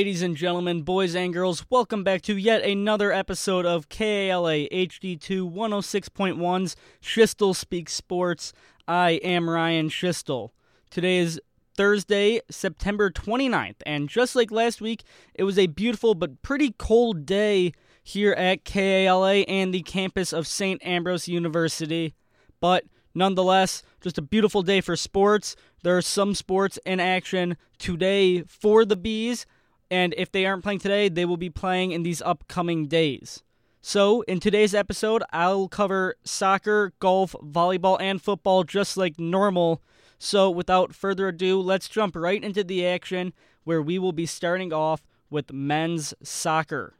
Ladies 0.00 0.22
and 0.22 0.34
gentlemen, 0.34 0.80
boys 0.80 1.14
and 1.14 1.30
girls, 1.30 1.66
welcome 1.68 2.02
back 2.02 2.22
to 2.22 2.34
yet 2.34 2.62
another 2.64 3.12
episode 3.12 3.66
of 3.66 3.90
KALA 3.90 4.66
HD2 4.70 5.52
106.1's 5.52 6.74
Schiestel 7.02 7.54
Speaks 7.54 7.92
Sports. 7.92 8.54
I 8.88 9.20
am 9.22 9.50
Ryan 9.50 9.90
Schiestel. 9.90 10.52
Today 10.88 11.18
is 11.18 11.38
Thursday, 11.76 12.40
September 12.50 13.10
29th, 13.10 13.82
and 13.84 14.08
just 14.08 14.34
like 14.34 14.50
last 14.50 14.80
week, 14.80 15.02
it 15.34 15.44
was 15.44 15.58
a 15.58 15.66
beautiful 15.66 16.14
but 16.14 16.40
pretty 16.40 16.74
cold 16.78 17.26
day 17.26 17.74
here 18.02 18.32
at 18.32 18.64
KALA 18.64 19.40
and 19.40 19.74
the 19.74 19.82
campus 19.82 20.32
of 20.32 20.46
St. 20.46 20.82
Ambrose 20.82 21.28
University. 21.28 22.14
But 22.58 22.84
nonetheless, 23.14 23.82
just 24.00 24.16
a 24.16 24.22
beautiful 24.22 24.62
day 24.62 24.80
for 24.80 24.96
sports. 24.96 25.56
There 25.82 25.94
are 25.94 26.00
some 26.00 26.34
sports 26.34 26.78
in 26.86 27.00
action 27.00 27.58
today 27.78 28.44
for 28.44 28.86
the 28.86 28.96
Bees 28.96 29.44
and 29.90 30.14
if 30.16 30.30
they 30.30 30.46
aren't 30.46 30.62
playing 30.62 30.78
today, 30.78 31.08
they 31.08 31.24
will 31.24 31.36
be 31.36 31.50
playing 31.50 31.92
in 31.92 32.02
these 32.02 32.22
upcoming 32.22 32.86
days. 32.86 33.42
So, 33.82 34.20
in 34.22 34.40
today's 34.40 34.74
episode, 34.74 35.22
I'll 35.32 35.66
cover 35.66 36.16
soccer, 36.22 36.92
golf, 37.00 37.34
volleyball, 37.42 37.98
and 37.98 38.20
football 38.20 38.62
just 38.62 38.96
like 38.96 39.18
normal. 39.18 39.80
So, 40.18 40.50
without 40.50 40.94
further 40.94 41.28
ado, 41.28 41.58
let's 41.60 41.88
jump 41.88 42.14
right 42.14 42.44
into 42.44 42.62
the 42.62 42.86
action 42.86 43.32
where 43.64 43.80
we 43.80 43.98
will 43.98 44.12
be 44.12 44.26
starting 44.26 44.72
off 44.72 45.02
with 45.30 45.52
men's 45.52 46.12
soccer. 46.22 46.94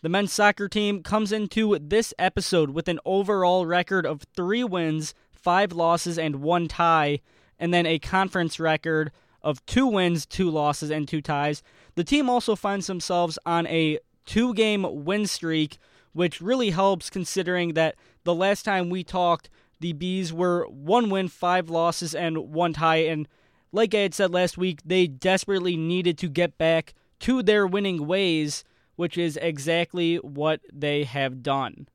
The 0.00 0.08
men's 0.08 0.32
soccer 0.32 0.68
team 0.68 1.02
comes 1.02 1.32
into 1.32 1.78
this 1.78 2.14
episode 2.18 2.70
with 2.70 2.88
an 2.88 3.00
overall 3.04 3.66
record 3.66 4.06
of 4.06 4.22
three 4.34 4.64
wins, 4.64 5.12
five 5.30 5.72
losses, 5.72 6.18
and 6.18 6.36
one 6.36 6.66
tie, 6.66 7.20
and 7.58 7.74
then 7.74 7.84
a 7.84 7.98
conference 7.98 8.58
record 8.58 9.12
of 9.42 9.64
two 9.66 9.86
wins, 9.86 10.26
two 10.26 10.50
losses, 10.50 10.90
and 10.90 11.06
two 11.06 11.20
ties. 11.20 11.62
The 11.94 12.04
team 12.04 12.28
also 12.28 12.56
finds 12.56 12.86
themselves 12.86 13.38
on 13.46 13.66
a 13.66 13.98
two 14.26 14.54
game 14.54 15.04
win 15.04 15.26
streak, 15.26 15.78
which 16.12 16.40
really 16.40 16.70
helps 16.70 17.10
considering 17.10 17.74
that 17.74 17.96
the 18.24 18.34
last 18.34 18.64
time 18.64 18.90
we 18.90 19.02
talked, 19.04 19.50
the 19.80 19.92
Bees 19.92 20.32
were 20.32 20.66
one 20.66 21.10
win, 21.10 21.28
five 21.28 21.70
losses, 21.70 22.14
and 22.14 22.52
one 22.52 22.74
tie. 22.74 22.96
And 22.96 23.26
like 23.72 23.94
I 23.94 24.00
had 24.00 24.14
said 24.14 24.32
last 24.32 24.58
week, 24.58 24.80
they 24.84 25.06
desperately 25.06 25.76
needed 25.76 26.18
to 26.18 26.28
get 26.28 26.58
back 26.58 26.94
to 27.20 27.42
their 27.42 27.66
winning 27.66 28.06
ways, 28.06 28.64
which 28.96 29.16
is 29.16 29.38
exactly 29.40 30.16
what 30.16 30.60
they 30.72 31.04
have 31.04 31.42
done. 31.42 31.88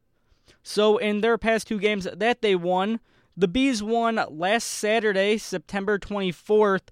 So, 0.64 0.98
in 0.98 1.22
their 1.22 1.38
past 1.38 1.68
two 1.68 1.80
games 1.80 2.08
that 2.12 2.42
they 2.42 2.56
won, 2.56 3.00
the 3.38 3.48
Bees 3.48 3.84
won 3.84 4.20
last 4.30 4.66
Saturday, 4.66 5.38
September 5.38 6.00
24th, 6.00 6.90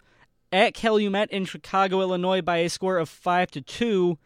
at 0.53 0.75
Calumet 0.75 1.31
in 1.31 1.45
Chicago, 1.45 1.99
Illinois 1.99 2.41
by 2.41 2.57
a 2.57 2.69
score 2.69 2.99
of 2.99 3.09
5 3.09 3.49
to 3.51 3.61
2. 3.61 4.19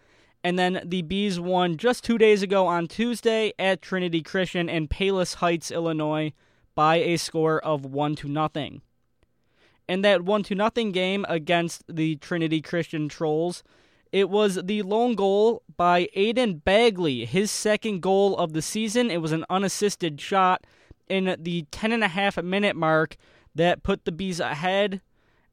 And 0.44 0.60
then 0.60 0.82
the 0.86 1.02
Bees 1.02 1.40
won 1.40 1.78
just 1.78 2.04
two 2.04 2.18
days 2.18 2.44
ago 2.44 2.68
on 2.68 2.88
Tuesday 2.88 3.54
at 3.58 3.82
Trinity 3.82 4.22
Christian 4.22 4.68
in 4.68 4.90
Palos 4.90 5.36
Heights, 5.36 5.72
Illinois 5.72 6.34
by 6.76 6.98
a 6.98 7.18
score 7.18 7.60
of 7.64 7.86
1 7.86 8.16
to 8.18 8.28
nothing. 8.28 8.82
In 9.88 10.02
that 10.02 10.24
1 10.24 10.44
to 10.44 10.56
nothing 10.56 10.92
game 10.92 11.26
against 11.30 11.84
the 11.88 12.18
Trinity 12.18 12.62
Christian 12.62 13.08
Trolls, 13.08 13.64
it 14.12 14.30
was 14.30 14.60
the 14.64 14.82
lone 14.82 15.16
goal 15.16 15.64
by 15.78 16.08
Aiden 16.16 16.62
Bagley, 16.64 17.26
his 17.26 17.52
second 17.52 18.02
goal 18.02 18.38
of 18.38 18.52
the 18.52 18.62
season. 18.62 19.10
It 19.10 19.22
was 19.22 19.32
an 19.32 19.46
unassisted 19.50 20.20
shot 20.20 20.66
in 21.08 21.38
the 21.40 21.66
10 21.72 21.94
and 21.94 22.04
a 22.04 22.10
half 22.10 22.42
minute 22.42 22.76
mark 22.76 23.16
that 23.56 23.82
put 23.82 24.04
the 24.04 24.12
Bees 24.12 24.42
ahead 24.42 25.02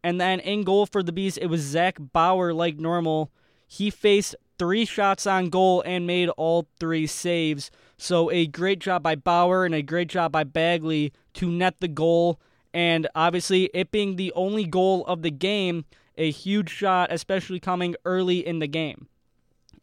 and 0.05 0.21
then 0.21 0.39
in 0.41 0.65
goal 0.65 0.85
for 0.85 1.03
the 1.03 1.13
Bees, 1.13 1.39
it 1.39 1.47
was 1.47 1.63
Zach 1.63 1.97
Bauer 1.99 2.53
like 2.53 2.79
normal. 2.79 3.33
He 3.67 3.89
faced 3.89 4.37
three 4.59 4.85
shots 4.85 5.27
on 5.27 5.49
goal 5.49 5.83
and 5.87 6.07
made 6.07 6.29
all 6.29 6.69
three 6.79 7.07
saves. 7.07 7.71
So 7.97 8.31
a 8.31 8.47
great 8.47 8.81
job 8.81 9.03
by 9.03 9.15
Bauer 9.15 9.65
and 9.65 9.75
a 9.75 9.81
great 9.81 10.09
job 10.09 10.31
by 10.31 10.45
Bagley 10.45 11.15
to 11.33 11.51
net 11.51 11.81
the 11.81 11.89
goal. 11.89 12.39
And 12.75 13.09
obviously, 13.15 13.71
it 13.73 13.91
being 13.91 14.17
the 14.17 14.31
only 14.35 14.67
goal 14.67 15.07
of 15.07 15.23
the 15.23 15.31
game, 15.31 15.87
a 16.19 16.31
huge 16.31 16.69
shot, 16.69 17.11
especially 17.11 17.59
coming 17.59 17.97
early 18.05 18.47
in 18.47 18.59
the 18.59 18.67
game. 18.67 19.09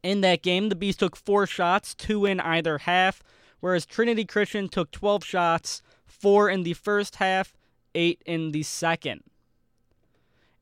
In 0.04 0.22
that 0.22 0.44
game, 0.44 0.70
the 0.70 0.76
Bees 0.76 0.98
took 0.98 1.16
four 1.16 1.48
shots, 1.48 1.96
two 1.96 2.28
in 2.28 2.40
either 2.42 2.78
half, 2.78 3.24
whereas 3.60 3.88
Trinity 3.88 4.26
Christian 4.26 4.70
took 4.70 4.92
12 4.92 5.26
shots, 5.26 5.82
four 6.06 6.48
in 6.48 6.62
the 6.62 6.74
first 6.74 7.16
half, 7.16 7.58
eight 7.96 8.22
in 8.28 8.52
the 8.52 8.62
second 8.62 9.24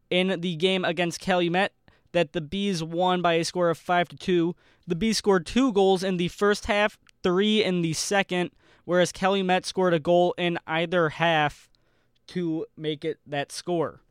in 0.10 0.40
the 0.42 0.56
game 0.56 0.86
against 0.86 1.20
Calumet 1.20 1.74
that 2.12 2.34
the 2.34 2.42
Bees 2.42 2.84
won 2.84 3.22
by 3.22 3.34
a 3.34 3.46
score 3.46 3.70
of 3.70 3.78
5 3.78 4.10
to 4.10 4.16
2. 4.16 4.56
The 4.88 4.96
Bees 4.96 5.18
scored 5.18 5.46
two 5.46 5.72
goals 5.72 6.04
in 6.04 6.18
the 6.18 6.28
first 6.30 6.66
half, 6.66 6.98
three 7.22 7.64
in 7.64 7.82
the 7.82 7.94
second, 7.94 8.52
whereas 8.86 9.12
Calumet 9.12 9.66
scored 9.66 9.94
a 9.94 10.00
goal 10.00 10.34
in 10.38 10.58
either 10.66 11.10
half 11.10 11.70
to 12.28 12.66
make 12.76 13.06
it 13.06 13.20
that 13.26 13.52
score. 13.52 14.02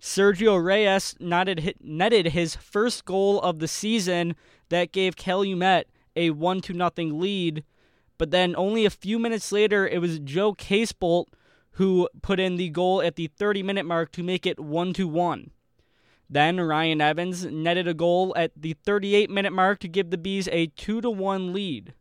Sergio 0.00 0.62
Reyes 0.62 1.16
netted 1.18 2.26
his 2.28 2.56
first 2.56 3.06
goal 3.06 3.40
of 3.40 3.58
the 3.58 3.68
season 3.68 4.36
that 4.68 4.92
gave 4.92 5.16
Calumet 5.16 5.88
a 6.14 6.30
1 6.30 6.60
to 6.62 6.74
nothing 6.74 7.18
lead, 7.18 7.64
but 8.18 8.30
then 8.30 8.54
only 8.56 8.84
a 8.84 8.90
few 8.90 9.18
minutes 9.18 9.50
later 9.50 9.88
it 9.88 10.00
was 10.00 10.18
Joe 10.18 10.52
Casebolt 10.52 11.26
who 11.74 12.08
put 12.22 12.40
in 12.40 12.56
the 12.56 12.68
goal 12.68 13.02
at 13.02 13.16
the 13.16 13.26
30 13.26 13.62
minute 13.62 13.86
mark 13.86 14.12
to 14.12 14.22
make 14.22 14.46
it 14.46 14.60
1 14.60 14.92
to 14.94 15.08
1. 15.08 15.50
Then 16.30 16.60
Ryan 16.60 17.00
Evans 17.00 17.44
netted 17.44 17.86
a 17.86 17.94
goal 17.94 18.32
at 18.36 18.52
the 18.56 18.74
38 18.84 19.30
minute 19.30 19.52
mark 19.52 19.78
to 19.80 19.88
give 19.88 20.10
the 20.10 20.18
Bees 20.18 20.48
a 20.48 20.66
2 20.66 21.00
to 21.00 21.10
1 21.10 21.52
lead. 21.52 21.94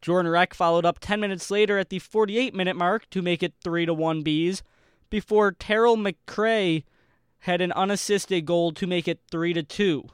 Jordan 0.00 0.32
Reck 0.32 0.52
followed 0.52 0.84
up 0.84 0.98
10 0.98 1.20
minutes 1.20 1.50
later 1.50 1.78
at 1.78 1.88
the 1.88 2.00
48 2.00 2.54
minute 2.54 2.76
mark 2.76 3.08
to 3.10 3.22
make 3.22 3.42
it 3.42 3.54
3 3.62 3.86
to 3.86 3.94
1 3.94 4.22
Bees 4.22 4.62
before 5.10 5.52
Terrell 5.52 5.96
McCray 5.96 6.82
had 7.40 7.60
an 7.60 7.72
unassisted 7.72 8.44
goal 8.44 8.72
to 8.72 8.86
make 8.86 9.06
it 9.06 9.20
3 9.30 9.52
to 9.52 9.62
2. 9.62 10.08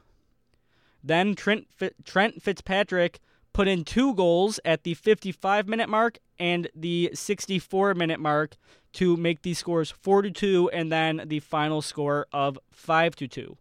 Then 1.02 1.34
Trent, 1.34 1.66
Trent 2.04 2.42
Fitzpatrick 2.42 3.18
put 3.58 3.66
in 3.66 3.82
two 3.82 4.14
goals 4.14 4.60
at 4.64 4.84
the 4.84 4.94
55 4.94 5.66
minute 5.66 5.88
mark 5.88 6.18
and 6.38 6.68
the 6.76 7.10
64 7.12 7.92
minute 7.92 8.20
mark 8.20 8.56
to 8.92 9.16
make 9.16 9.42
these 9.42 9.58
scores 9.58 9.90
4 9.90 10.22
to 10.22 10.30
2 10.30 10.70
and 10.70 10.92
then 10.92 11.22
the 11.26 11.40
final 11.40 11.82
score 11.82 12.28
of 12.32 12.56
5 12.70 13.16
to 13.16 13.26
2. 13.26 13.56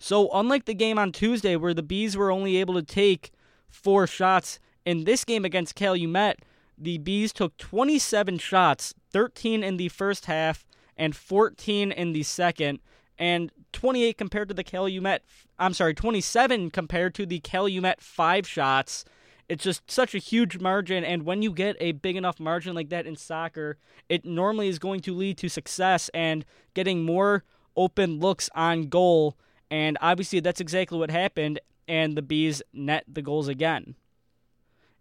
So 0.00 0.28
unlike 0.34 0.64
the 0.64 0.74
game 0.74 0.98
on 0.98 1.12
Tuesday 1.12 1.54
where 1.54 1.72
the 1.72 1.84
Bees 1.84 2.16
were 2.16 2.32
only 2.32 2.56
able 2.56 2.74
to 2.74 2.82
take 2.82 3.30
four 3.68 4.08
shots, 4.08 4.58
in 4.84 5.04
this 5.04 5.24
game 5.24 5.44
against 5.44 5.76
Calumet, 5.76 6.40
the 6.76 6.98
Bees 6.98 7.32
took 7.32 7.56
27 7.58 8.38
shots, 8.38 8.92
13 9.12 9.62
in 9.62 9.76
the 9.76 9.88
first 9.88 10.24
half 10.24 10.66
and 10.96 11.14
14 11.14 11.92
in 11.92 12.10
the 12.10 12.24
second, 12.24 12.80
and 13.16 13.52
28 13.72 14.18
compared 14.18 14.48
to 14.48 14.54
the 14.54 14.64
Calumet 14.64 15.22
I'm 15.60 15.74
sorry, 15.74 15.94
27 15.94 16.72
compared 16.72 17.14
to 17.14 17.24
the 17.24 17.38
Calumet 17.38 18.00
5 18.00 18.44
shots 18.44 19.04
it's 19.48 19.64
just 19.64 19.90
such 19.90 20.14
a 20.14 20.18
huge 20.18 20.58
margin, 20.58 21.04
and 21.04 21.24
when 21.24 21.40
you 21.40 21.52
get 21.52 21.76
a 21.80 21.92
big 21.92 22.16
enough 22.16 22.38
margin 22.38 22.74
like 22.74 22.90
that 22.90 23.06
in 23.06 23.16
soccer, 23.16 23.78
it 24.08 24.24
normally 24.24 24.68
is 24.68 24.78
going 24.78 25.00
to 25.00 25.14
lead 25.14 25.38
to 25.38 25.48
success 25.48 26.10
and 26.12 26.44
getting 26.74 27.04
more 27.04 27.44
open 27.76 28.18
looks 28.18 28.50
on 28.54 28.88
goal. 28.88 29.38
And 29.70 29.96
obviously, 30.00 30.40
that's 30.40 30.60
exactly 30.60 30.98
what 30.98 31.10
happened, 31.10 31.60
and 31.86 32.16
the 32.16 32.22
Bees 32.22 32.62
net 32.74 33.04
the 33.08 33.22
goals 33.22 33.48
again. 33.48 33.94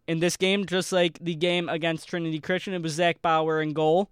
In 0.08 0.20
this 0.20 0.38
game, 0.38 0.66
just 0.66 0.94
like 0.94 1.20
the 1.20 1.36
game 1.36 1.68
against 1.68 2.08
Trinity 2.08 2.40
Christian, 2.40 2.74
it 2.74 2.82
was 2.82 2.94
Zach 2.94 3.22
Bauer 3.22 3.62
in 3.62 3.74
goal. 3.74 4.10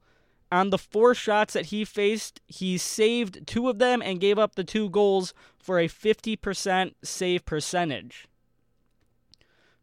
On 0.51 0.69
the 0.69 0.77
four 0.77 1.15
shots 1.15 1.53
that 1.53 1.67
he 1.67 1.85
faced, 1.85 2.41
he 2.47 2.77
saved 2.77 3.47
two 3.47 3.69
of 3.69 3.79
them 3.79 4.01
and 4.01 4.19
gave 4.19 4.37
up 4.37 4.55
the 4.55 4.63
two 4.65 4.89
goals 4.89 5.33
for 5.57 5.79
a 5.79 5.87
50% 5.87 6.93
save 7.03 7.45
percentage. 7.45 8.27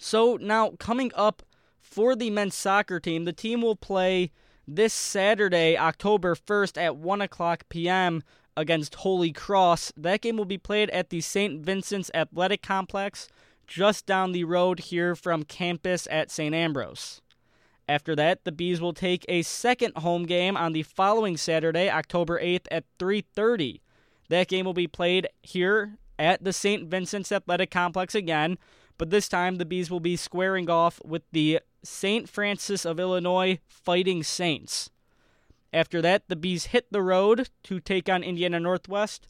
So 0.03 0.37
now 0.41 0.71
coming 0.81 1.13
up 1.15 1.45
for 1.81 2.17
the 2.17 2.29
men's 2.29 2.57
soccer 2.57 2.99
team, 2.99 3.25
the 3.25 3.33
team 3.33 3.63
will 3.63 3.77
play 3.77 4.33
this 4.67 4.93
Saturday, 4.93 5.79
October 5.79 6.35
1st 6.35 6.77
at 6.77 6.97
1 6.97 7.21
o'clock 7.21 7.69
p.m. 7.69 8.25
against 8.57 8.97
Holy 8.97 9.31
Cross. 9.31 9.93
That 9.97 10.21
game 10.21 10.37
will 10.37 10.45
be 10.45 10.59
played 10.59 10.91
at 10.91 11.11
the 11.11 11.21
St. 11.21 11.65
Vincent's 11.65 12.11
Athletic 12.15 12.63
Complex, 12.63 13.29
just 13.69 14.05
down 14.05 14.33
the 14.33 14.43
road 14.43 14.81
here 14.81 15.15
from 15.15 15.45
campus 15.45 16.09
at 16.11 16.33
St. 16.33 16.53
Ambrose. 16.53 17.21
After 17.89 18.17
that, 18.17 18.43
the 18.43 18.51
Bees 18.51 18.81
will 18.81 18.95
take 18.95 19.25
a 19.29 19.43
second 19.43 19.97
home 19.99 20.27
game 20.27 20.57
on 20.57 20.73
the 20.73 20.83
following 20.83 21.37
Saturday, 21.37 21.89
October 21.89 22.41
8th 22.41 22.67
at 22.73 22.85
3:30. 22.99 23.81
That 24.31 24.49
game 24.49 24.65
will 24.65 24.75
be 24.75 24.89
played 24.89 25.29
here 25.43 25.99
at 26.19 26.43
the 26.43 26.53
St. 26.53 26.89
Vincent's 26.89 27.31
Athletic 27.31 27.71
Complex 27.71 28.17
again 28.17 28.59
but 28.99 29.11
this 29.11 29.29
time 29.29 29.57
the 29.57 29.65
Bees 29.65 29.91
will 29.91 30.01
be 30.01 30.17
squaring 30.17 30.71
off 30.71 31.01
with 31.05 31.23
the 31.33 31.61
St. 31.83 32.29
Francis 32.29 32.85
of 32.85 33.01
Illinois 33.01 33.59
Fighting 33.67 34.23
Saints. 34.23 34.91
After 35.73 36.03
that, 36.03 36.29
the 36.29 36.37
Bees 36.37 36.67
hit 36.67 36.93
the 36.93 37.03
road 37.03 37.49
to 37.65 37.81
take 37.81 38.09
on 38.09 38.23
Indiana 38.23 38.61
Northwest. 38.61 39.27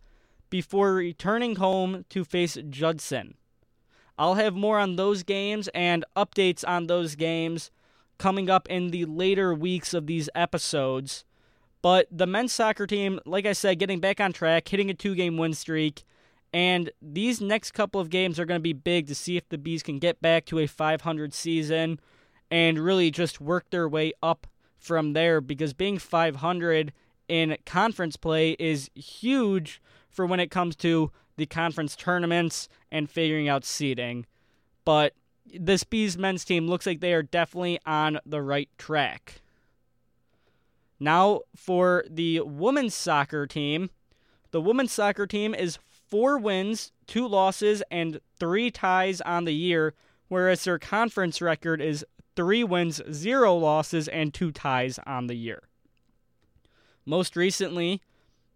before 0.50 0.93
returning 0.93 1.56
home 1.56 2.05
to 2.11 2.25
face 2.25 2.59
Judson. 2.69 3.35
I'll 4.19 4.35
have 4.35 4.55
more 4.55 4.79
on 4.79 4.97
those 4.97 5.23
games 5.23 5.69
and 5.69 6.05
updates 6.14 6.62
on 6.69 6.87
those 6.88 7.14
games 7.14 7.70
coming 8.19 8.50
up 8.50 8.69
in 8.69 8.91
the 8.91 9.06
later 9.06 9.55
weeks 9.55 9.94
of 9.94 10.06
these 10.06 10.29
episodes. 10.35 11.25
But 11.81 12.06
the 12.11 12.26
men's 12.26 12.53
soccer 12.53 12.87
team, 12.87 13.19
like 13.25 13.47
I 13.47 13.55
said, 13.55 13.79
getting 13.79 13.99
back 13.99 14.20
on 14.20 14.35
track, 14.35 14.69
hitting 14.69 14.91
a 14.91 14.94
two 14.94 15.14
game 15.14 15.38
win 15.38 15.55
streak. 15.55 16.05
And 16.52 16.90
these 17.00 17.40
next 17.40 17.72
couple 17.72 18.00
of 18.00 18.10
games 18.10 18.38
are 18.38 18.44
going 18.44 18.58
to 18.58 18.62
be 18.62 18.75
big 18.75 19.06
to 19.06 19.14
see 19.14 19.37
if 19.37 19.49
the 19.49 19.58
Bees 19.58 19.82
can 19.82 19.99
get 19.99 20.20
back 20.20 20.44
to 20.46 20.58
a 20.58 20.66
500 20.66 21.32
season 21.32 21.99
and 22.50 22.78
really 22.78 23.10
just 23.10 23.40
work 23.40 23.70
their 23.70 23.88
way 23.88 24.12
up 24.22 24.46
from 24.78 25.14
there 25.14 25.40
because 25.40 25.72
being 25.72 25.99
500 25.99 26.93
in 27.28 27.56
conference 27.64 28.16
play 28.16 28.52
is 28.58 28.90
huge 28.94 29.81
for 30.10 30.26
when 30.26 30.40
it 30.40 30.50
comes 30.50 30.76
to 30.76 31.10
the 31.37 31.46
conference 31.46 31.96
tournaments 31.96 32.69
and 32.90 33.08
figuring 33.08 33.49
out 33.49 33.64
seeding. 33.64 34.26
But 34.84 35.14
this 35.46 35.84
Bees 35.84 36.19
men's 36.19 36.44
team 36.44 36.69
looks 36.69 36.87
like 36.87 37.00
they 37.00 37.14
are 37.14 37.22
definitely 37.22 37.78
on 37.87 38.19
the 38.26 38.43
right 38.43 38.69
track. 38.76 39.40
Now, 41.00 41.40
for 41.56 42.04
the 42.08 42.40
women's 42.40 42.94
soccer 42.94 43.46
team, 43.46 43.90
the 44.50 44.60
women's 44.60 44.93
soccer 44.93 45.26
team 45.26 45.54
is 45.54 45.78
four 46.12 46.37
wins, 46.37 46.93
two 47.06 47.26
losses, 47.26 47.82
and 47.91 48.20
three 48.38 48.70
ties 48.70 49.23
on 49.23 49.47
the 49.47 49.55
year, 49.55 49.94
whereas 50.29 50.62
their 50.62 50.79
conference 50.79 51.41
record 51.41 51.81
is 51.81 52.05
three 52.37 52.62
wins, 52.62 53.00
zero 53.11 53.56
losses, 53.56 54.09
and 54.09 54.35
two 54.35 54.53
ties 54.53 55.00
on 55.06 55.26
the 55.26 55.35
year. 55.35 55.62
Most 57.06 57.35
recently, 57.35 58.03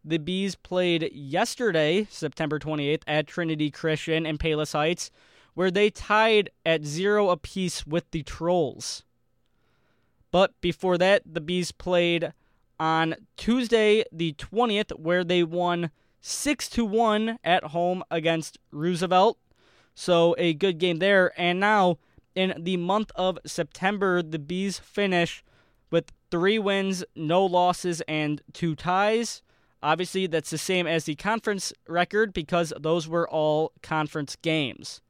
the 0.05 0.19
Bees 0.19 0.55
played 0.55 1.11
yesterday, 1.15 2.07
September 2.11 2.59
28th, 2.59 3.05
at 3.07 3.27
Trinity 3.27 3.71
Christian 3.71 4.27
in 4.27 4.37
Palos 4.37 4.73
Heights, 4.73 5.11
where 5.55 5.71
they 5.71 5.89
tied 5.89 6.51
at 6.67 6.85
zero 6.85 7.31
apiece 7.31 7.87
with 7.87 8.05
the 8.11 8.23
Trolls. 8.23 9.03
But 10.31 10.53
before 10.61 10.99
that, 10.99 11.23
the 11.25 11.41
Bees 11.41 11.73
played 11.73 12.35
on 12.79 13.15
Tuesday 13.39 14.05
the 14.13 14.35
20th 14.35 14.91
where 15.01 15.25
they 15.25 15.43
won 15.43 15.91
6 16.29 16.69
to 16.71 16.85
1 16.85 17.39
at 17.45 17.63
home 17.67 18.03
against 18.11 18.59
Roosevelt. 18.73 19.39
So 19.95 20.35
a 20.37 20.55
good 20.55 20.79
game 20.79 20.99
there 20.99 21.33
and 21.41 21.61
now 21.61 21.99
in 22.35 22.53
the 22.59 22.77
month 22.79 23.13
of 23.15 23.39
September 23.47 24.23
the 24.23 24.41
Bees 24.41 24.81
finish 24.81 25.45
with 25.89 26.11
3 26.33 26.59
wins, 26.59 27.05
no 27.15 27.45
losses 27.45 28.01
and 28.09 28.43
2 28.55 28.75
ties. 28.75 29.43
Obviously 29.85 30.27
that's 30.27 30.51
the 30.51 30.59
same 30.59 30.89
as 30.89 31.05
the 31.05 31.15
conference 31.15 31.73
record 31.87 32.33
because 32.33 32.73
those 32.81 33.07
were 33.07 33.31
all 33.31 33.71
conference 33.81 34.35
games. 34.43 35.01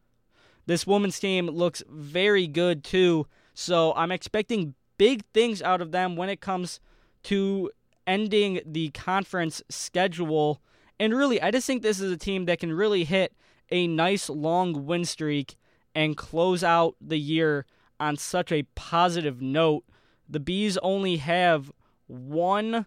This 0.67 0.87
women's 0.87 1.19
team 1.19 1.47
looks 1.47 1.83
very 1.89 2.47
good 2.47 2.85
too, 2.85 3.27
so 3.55 3.95
I'm 3.95 4.13
expecting 4.13 4.75
big 4.99 5.25
things 5.33 5.63
out 5.63 5.81
of 5.81 5.93
them 5.93 6.15
when 6.15 6.29
it 6.29 6.43
comes 6.43 6.79
to 7.23 7.71
ending 8.07 8.61
the 8.67 8.91
conference 8.91 9.63
schedule. 9.71 10.61
And 10.99 11.15
really, 11.15 11.41
I 11.41 11.51
just 11.51 11.67
think 11.67 11.83
this 11.83 12.01
is 12.01 12.11
a 12.11 12.17
team 12.17 12.47
that 12.47 12.61
can 12.61 12.73
really 12.73 13.05
hit 13.05 13.35
a 13.71 13.87
nice 13.87 14.29
long 14.29 14.87
win 14.87 15.05
streak 15.05 15.57
and 15.95 16.17
close 16.17 16.63
out 16.63 16.97
the 17.01 17.19
year 17.19 17.67
on 17.99 18.17
such 18.17 18.53
a 18.53 18.65
positive 18.75 19.41
note. 19.41 19.85
The 20.29 20.41
Bees 20.41 20.77
only 20.79 21.17
have 21.17 21.71
one 22.07 22.87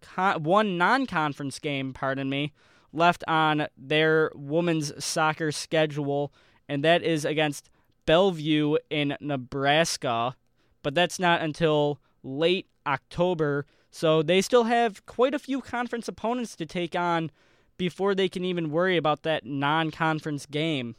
con- 0.00 0.42
one 0.42 0.78
non-conference 0.78 1.58
game, 1.58 1.92
pardon 1.92 2.28
me, 2.28 2.52
left 2.92 3.24
on 3.26 3.66
their 3.76 4.30
women's 4.34 5.04
soccer 5.04 5.52
schedule, 5.52 6.32
and 6.68 6.84
that 6.84 7.02
is 7.02 7.24
against 7.24 7.70
Bellevue 8.06 8.76
in 8.90 9.16
Nebraska. 9.20 10.36
But 10.82 10.94
that's 10.94 11.18
not 11.18 11.42
until 11.42 12.00
late 12.22 12.66
October. 12.86 13.66
So 13.90 14.22
they 14.22 14.40
still 14.40 14.64
have 14.64 15.04
quite 15.06 15.34
a 15.34 15.38
few 15.38 15.60
conference 15.60 16.08
opponents 16.08 16.56
to 16.56 16.66
take 16.66 16.94
on 16.94 17.30
before 17.78 18.14
they 18.14 18.28
can 18.28 18.44
even 18.44 18.70
worry 18.70 18.96
about 18.96 19.22
that 19.22 19.46
non 19.46 19.90
conference 19.90 20.44
game. 20.44 20.96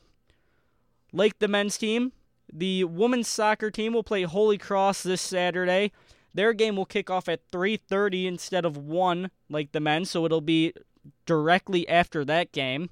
Like 1.11 1.37
the 1.39 1.47
men's 1.47 1.77
team, 1.77 2.13
the 2.51 2.83
women's 2.85 3.27
soccer 3.27 3.69
team 3.69 3.93
will 3.93 4.03
play 4.03 4.23
Holy 4.23 4.57
Cross 4.57 5.03
this 5.03 5.21
Saturday. 5.21 5.91
Their 6.33 6.53
game 6.53 6.75
will 6.75 6.85
kick 6.85 7.09
off 7.09 7.27
at 7.27 7.47
3:30 7.51 8.25
instead 8.25 8.65
of 8.65 8.77
1 8.77 9.29
like 9.49 9.71
the 9.71 9.79
men, 9.79 10.05
so 10.05 10.25
it'll 10.25 10.41
be 10.41 10.73
directly 11.25 11.87
after 11.87 12.23
that 12.25 12.51
game. 12.51 12.89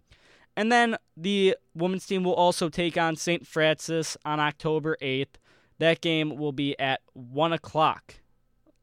And 0.56 0.72
then 0.72 0.98
the 1.16 1.56
women's 1.76 2.08
team 2.08 2.24
will 2.24 2.34
also 2.34 2.68
take 2.68 2.98
on 2.98 3.16
St. 3.16 3.46
Francis 3.46 4.18
on 4.26 4.40
October 4.40 4.98
8th. 5.02 5.38
That 5.78 6.02
game 6.02 6.36
will 6.36 6.52
be 6.52 6.78
at 6.80 7.02
1 7.14 7.54
o'clock. 7.54 8.16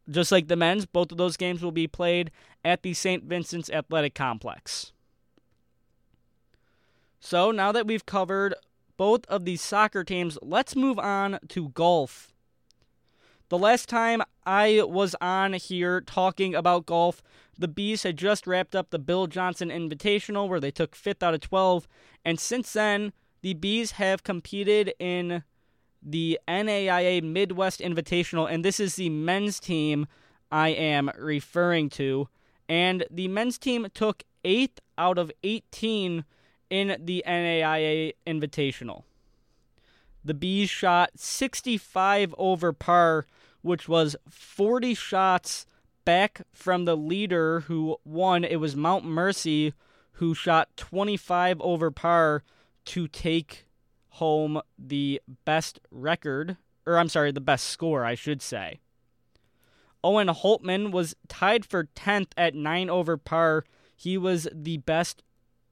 Just 0.08 0.30
like 0.30 0.46
the 0.46 0.56
men's, 0.56 0.86
both 0.86 1.10
of 1.10 1.18
those 1.18 1.36
games 1.36 1.62
will 1.62 1.72
be 1.72 1.88
played 1.88 2.30
at 2.64 2.82
the 2.82 2.94
St. 2.94 3.24
Vincent's 3.24 3.70
Athletic 3.70 4.14
Complex. 4.14 4.92
So 7.24 7.50
now 7.50 7.72
that 7.72 7.86
we've 7.86 8.04
covered 8.04 8.54
both 8.98 9.24
of 9.28 9.46
these 9.46 9.62
soccer 9.62 10.04
teams, 10.04 10.36
let's 10.42 10.76
move 10.76 10.98
on 10.98 11.38
to 11.48 11.70
golf. 11.70 12.34
The 13.48 13.56
last 13.56 13.88
time 13.88 14.20
I 14.44 14.82
was 14.84 15.16
on 15.22 15.54
here 15.54 16.02
talking 16.02 16.54
about 16.54 16.84
golf, 16.84 17.22
the 17.58 17.66
Bees 17.66 18.02
had 18.02 18.18
just 18.18 18.46
wrapped 18.46 18.76
up 18.76 18.90
the 18.90 18.98
Bill 18.98 19.26
Johnson 19.26 19.70
Invitational 19.70 20.50
where 20.50 20.60
they 20.60 20.70
took 20.70 20.94
5th 20.94 21.22
out 21.22 21.32
of 21.32 21.40
12. 21.40 21.88
And 22.26 22.38
since 22.38 22.74
then, 22.74 23.14
the 23.40 23.54
Bees 23.54 23.92
have 23.92 24.22
competed 24.22 24.92
in 24.98 25.44
the 26.02 26.38
NAIA 26.46 27.22
Midwest 27.22 27.80
Invitational, 27.80 28.52
and 28.52 28.62
this 28.62 28.78
is 28.78 28.96
the 28.96 29.08
men's 29.08 29.58
team 29.60 30.06
I 30.52 30.68
am 30.68 31.10
referring 31.18 31.88
to. 31.90 32.28
And 32.68 33.06
the 33.10 33.28
men's 33.28 33.56
team 33.56 33.86
took 33.94 34.24
8th 34.44 34.80
out 34.98 35.16
of 35.16 35.32
18 35.42 36.26
in 36.74 36.96
the 36.98 37.22
NAIA 37.24 38.14
Invitational. 38.26 39.04
The 40.24 40.34
Bees 40.34 40.68
shot 40.68 41.10
65 41.14 42.34
over 42.36 42.72
par, 42.72 43.26
which 43.62 43.88
was 43.88 44.16
40 44.28 44.92
shots 44.94 45.66
back 46.04 46.42
from 46.50 46.84
the 46.84 46.96
leader 46.96 47.60
who 47.60 47.96
won. 48.04 48.42
It 48.42 48.56
was 48.56 48.74
Mount 48.74 49.04
Mercy 49.04 49.72
who 50.14 50.34
shot 50.34 50.76
25 50.76 51.60
over 51.60 51.92
par 51.92 52.42
to 52.86 53.06
take 53.06 53.66
home 54.08 54.60
the 54.76 55.22
best 55.44 55.78
record, 55.92 56.56
or 56.86 56.98
I'm 56.98 57.08
sorry, 57.08 57.30
the 57.30 57.40
best 57.40 57.68
score, 57.68 58.04
I 58.04 58.16
should 58.16 58.42
say. 58.42 58.80
Owen 60.02 60.26
Holtman 60.26 60.90
was 60.90 61.14
tied 61.28 61.64
for 61.64 61.84
10th 61.84 62.32
at 62.36 62.56
9 62.56 62.90
over 62.90 63.16
par. 63.16 63.64
He 63.94 64.18
was 64.18 64.48
the 64.52 64.78
best 64.78 65.22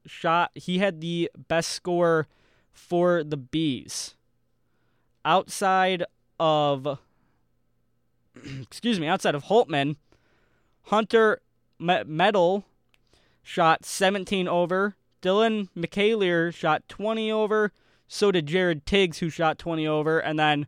shot, 0.05 0.51
he 0.55 0.79
had 0.79 1.01
the 1.01 1.29
best 1.47 1.71
score 1.71 2.27
for 2.71 3.23
the 3.23 3.37
Bees. 3.37 4.15
Outside 5.25 6.03
of, 6.39 6.99
excuse 8.61 8.99
me, 8.99 9.07
outside 9.07 9.35
of 9.35 9.45
Holtman, 9.45 9.95
Hunter 10.83 11.41
Medal 11.79 12.65
shot 13.41 13.85
17 13.85 14.47
over. 14.47 14.95
Dylan 15.21 15.69
McAleer 15.75 16.53
shot 16.53 16.87
20 16.89 17.31
over. 17.31 17.71
So 18.07 18.31
did 18.31 18.45
Jared 18.45 18.85
Tiggs, 18.85 19.19
who 19.19 19.29
shot 19.29 19.57
20 19.57 19.87
over. 19.87 20.19
And 20.19 20.37
then 20.37 20.67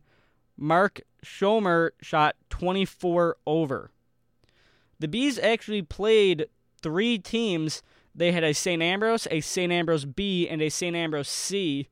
Mark 0.56 1.00
Schomer 1.24 1.90
shot 2.00 2.36
24 2.50 3.36
over. 3.46 3.90
The 4.98 5.08
Bees 5.08 5.38
actually 5.38 5.82
played 5.82 6.46
three 6.82 7.18
teams. 7.18 7.82
They 8.16 8.32
had 8.32 8.44
a 8.44 8.54
St. 8.54 8.82
Ambrose, 8.82 9.28
a 9.30 9.40
St. 9.42 9.70
Ambrose 9.70 10.06
B, 10.06 10.48
and 10.48 10.62
a 10.62 10.70
St. 10.70 10.96
Ambrose 10.96 11.28
C. 11.28 11.88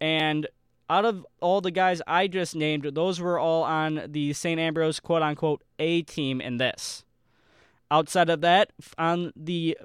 And 0.00 0.48
out 0.88 1.04
of 1.04 1.24
all 1.40 1.60
the 1.60 1.70
guys 1.70 2.02
I 2.08 2.26
just 2.26 2.56
named, 2.56 2.84
those 2.94 3.20
were 3.20 3.38
all 3.38 3.62
on 3.62 4.02
the 4.08 4.32
St. 4.32 4.58
Ambrose 4.58 4.98
quote 4.98 5.22
unquote 5.22 5.62
A 5.78 6.02
team 6.02 6.40
in 6.40 6.56
this. 6.56 7.04
Outside 7.92 8.28
of 8.28 8.40
that, 8.40 8.72
on 8.98 9.32
the 9.36 9.78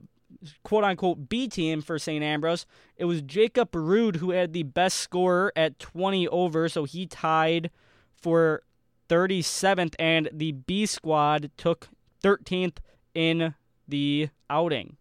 quote 0.63 0.83
unquote 0.83 1.29
B 1.29 1.47
team 1.47 1.81
for 1.81 1.99
St. 1.99 2.23
Ambrose, 2.23 2.65
it 2.97 3.05
was 3.05 3.21
Jacob 3.21 3.75
Rude 3.75 4.15
who 4.17 4.31
had 4.31 4.53
the 4.53 4.63
best 4.63 4.97
score 4.97 5.53
at 5.55 5.77
20 5.77 6.27
over, 6.29 6.67
so 6.67 6.85
he 6.85 7.05
tied 7.05 7.69
for 8.19 8.63
37th, 9.07 9.93
and 9.99 10.29
the 10.33 10.53
B 10.53 10.87
squad 10.87 11.51
took 11.57 11.89
13th 12.23 12.77
in 13.13 13.53
the 13.87 14.29
outing. 14.49 14.97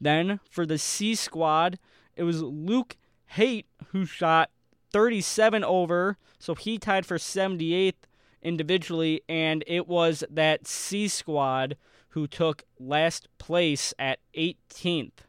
Then 0.00 0.40
for 0.48 0.66
the 0.66 0.78
C 0.78 1.14
squad, 1.14 1.78
it 2.14 2.22
was 2.22 2.42
Luke 2.42 2.96
Haight 3.26 3.66
who 3.88 4.04
shot 4.04 4.50
37 4.92 5.64
over, 5.64 6.16
so 6.38 6.54
he 6.54 6.78
tied 6.78 7.06
for 7.06 7.18
78th 7.18 7.94
individually, 8.42 9.22
and 9.28 9.64
it 9.66 9.88
was 9.88 10.24
that 10.30 10.66
C 10.66 11.08
squad 11.08 11.76
who 12.10 12.26
took 12.26 12.62
last 12.78 13.28
place 13.38 13.92
at 13.98 14.20
18th. 14.34 15.24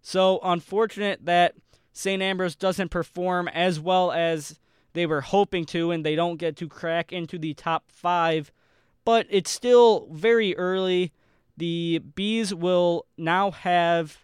So 0.00 0.38
unfortunate 0.42 1.26
that 1.26 1.54
St. 1.92 2.22
Ambrose 2.22 2.54
doesn't 2.54 2.90
perform 2.90 3.48
as 3.48 3.80
well 3.80 4.12
as 4.12 4.58
they 4.92 5.04
were 5.04 5.20
hoping 5.20 5.64
to, 5.66 5.90
and 5.90 6.04
they 6.04 6.14
don't 6.14 6.36
get 6.36 6.56
to 6.56 6.68
crack 6.68 7.12
into 7.12 7.38
the 7.38 7.54
top 7.54 7.90
five. 7.90 8.52
But 9.04 9.26
it's 9.28 9.50
still 9.50 10.08
very 10.12 10.56
early. 10.56 11.12
The 11.56 12.00
Bees 12.14 12.54
will 12.54 13.06
now 13.16 13.50
have 13.50 14.18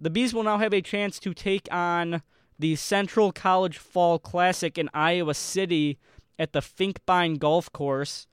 the 0.00 0.10
Bees 0.10 0.34
will 0.34 0.42
now 0.42 0.58
have 0.58 0.74
a 0.74 0.82
chance 0.82 1.18
to 1.20 1.32
take 1.32 1.68
on 1.72 2.22
the 2.58 2.76
Central 2.76 3.32
College 3.32 3.78
Fall 3.78 4.18
Classic 4.18 4.76
in 4.76 4.90
Iowa 4.92 5.34
City 5.34 5.98
at 6.38 6.52
the 6.52 6.60
Finkbine 6.60 7.38
Golf 7.38 7.72
Course. 7.72 8.26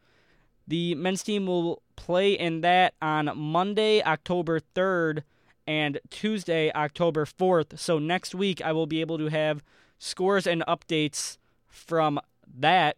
The 0.68 0.96
men's 0.96 1.24
team 1.24 1.46
will 1.46 1.82
play 1.96 2.34
in 2.34 2.62
that 2.62 2.94
on 3.02 3.32
Monday, 3.36 4.02
October 4.04 4.60
3rd, 4.60 5.24
and 5.66 6.00
Tuesday, 6.10 6.72
October 6.74 7.26
4th. 7.26 7.80
So 7.80 8.00
next 8.00 8.36
week, 8.36 8.62
I 8.62 8.72
will 8.72 8.88
be 8.88 9.02
able 9.02 9.18
to 9.18 9.28
have 9.28 9.64
scores 10.00 10.46
and 10.46 10.64
updates 10.68 11.38
from 11.68 12.20
that. 12.60 12.98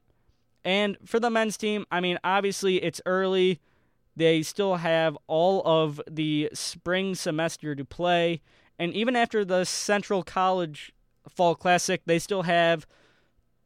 And 0.63 0.97
for 1.05 1.19
the 1.19 1.29
men's 1.29 1.57
team, 1.57 1.85
I 1.91 1.99
mean, 1.99 2.17
obviously 2.23 2.83
it's 2.83 3.01
early. 3.05 3.59
They 4.15 4.43
still 4.43 4.75
have 4.75 5.17
all 5.27 5.61
of 5.65 6.01
the 6.09 6.49
spring 6.53 7.15
semester 7.15 7.75
to 7.75 7.83
play. 7.83 8.41
And 8.79 8.93
even 8.93 9.15
after 9.15 9.43
the 9.43 9.65
Central 9.65 10.23
College 10.23 10.93
Fall 11.29 11.55
Classic, 11.55 12.01
they 12.05 12.19
still 12.19 12.43
have 12.43 12.85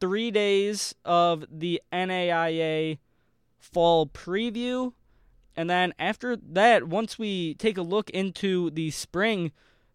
three 0.00 0.30
days 0.30 0.94
of 1.04 1.44
the 1.50 1.80
NAIA 1.92 2.98
Fall 3.58 4.06
Preview. 4.06 4.92
And 5.56 5.68
then 5.68 5.92
after 5.98 6.36
that, 6.36 6.88
once 6.88 7.18
we 7.18 7.54
take 7.54 7.76
a 7.76 7.82
look 7.82 8.08
into 8.10 8.70
the 8.70 8.90
spring, 8.90 9.52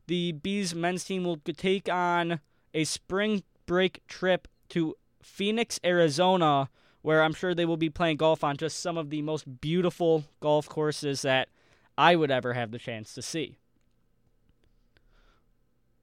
the 0.07 0.33
Bees 0.33 0.75
men's 0.75 1.03
team 1.03 1.23
will 1.23 1.37
take 1.37 1.89
on 1.89 2.39
a 2.73 2.83
spring 2.83 3.43
break 3.65 4.05
trip 4.07 4.47
to 4.69 4.95
Phoenix, 5.21 5.79
Arizona, 5.83 6.69
where 7.05 7.21
I'm 7.21 7.35
sure 7.35 7.53
they 7.53 7.65
will 7.65 7.77
be 7.77 7.91
playing 7.91 8.17
golf 8.17 8.43
on 8.43 8.57
just 8.57 8.79
some 8.79 8.97
of 8.97 9.11
the 9.11 9.21
most 9.21 9.61
beautiful 9.61 10.23
golf 10.39 10.67
courses 10.67 11.21
that 11.21 11.49
I 11.95 12.15
would 12.15 12.31
ever 12.31 12.53
have 12.53 12.71
the 12.71 12.79
chance 12.79 13.13
to 13.13 13.21
see. 13.21 13.59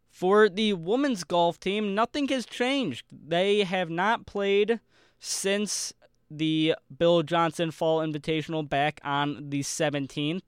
For 0.09 0.49
the 0.49 0.75
women's 0.75 1.25
golf 1.25 1.59
team, 1.59 1.97
nothing 1.97 2.29
has 2.29 2.47
changed. 2.47 3.05
They 3.11 3.65
have 3.65 3.91
not 3.91 4.27
played 4.27 4.79
since 5.19 5.93
the 6.31 6.77
Bill 6.97 7.25
Johnson 7.25 7.73
Fall 7.73 7.99
Invitational 7.99 8.69
back 8.69 9.01
on 9.03 9.51
the 9.51 9.63
17th. 9.63 10.43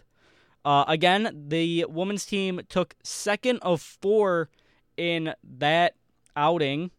Uh, 0.65 0.85
again, 0.87 1.47
the 1.49 1.85
women's 1.89 2.25
team 2.25 2.61
took 2.69 2.95
second 3.03 3.59
of 3.63 3.83
four 3.83 4.51
in 4.97 5.35
that 5.43 5.97
outing. 6.37 6.93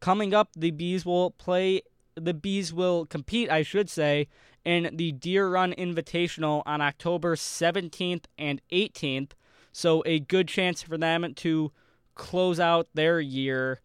Coming 0.00 0.34
up, 0.34 0.50
the 0.54 0.72
bees 0.72 1.06
will 1.06 1.30
play. 1.30 1.80
The 2.16 2.34
bees 2.34 2.72
will 2.72 3.06
compete, 3.06 3.50
I 3.50 3.62
should 3.62 3.90
say, 3.90 4.28
in 4.64 4.90
the 4.92 5.12
Deer 5.12 5.48
Run 5.48 5.72
Invitational 5.74 6.62
on 6.66 6.80
October 6.80 7.36
17th 7.36 8.24
and 8.38 8.60
18th. 8.72 9.32
So 9.72 10.02
a 10.06 10.20
good 10.20 10.48
chance 10.48 10.82
for 10.82 10.96
them 10.96 11.34
to 11.34 11.72
close 12.14 12.58
out 12.58 12.88
their 12.94 13.20
year 13.20 13.80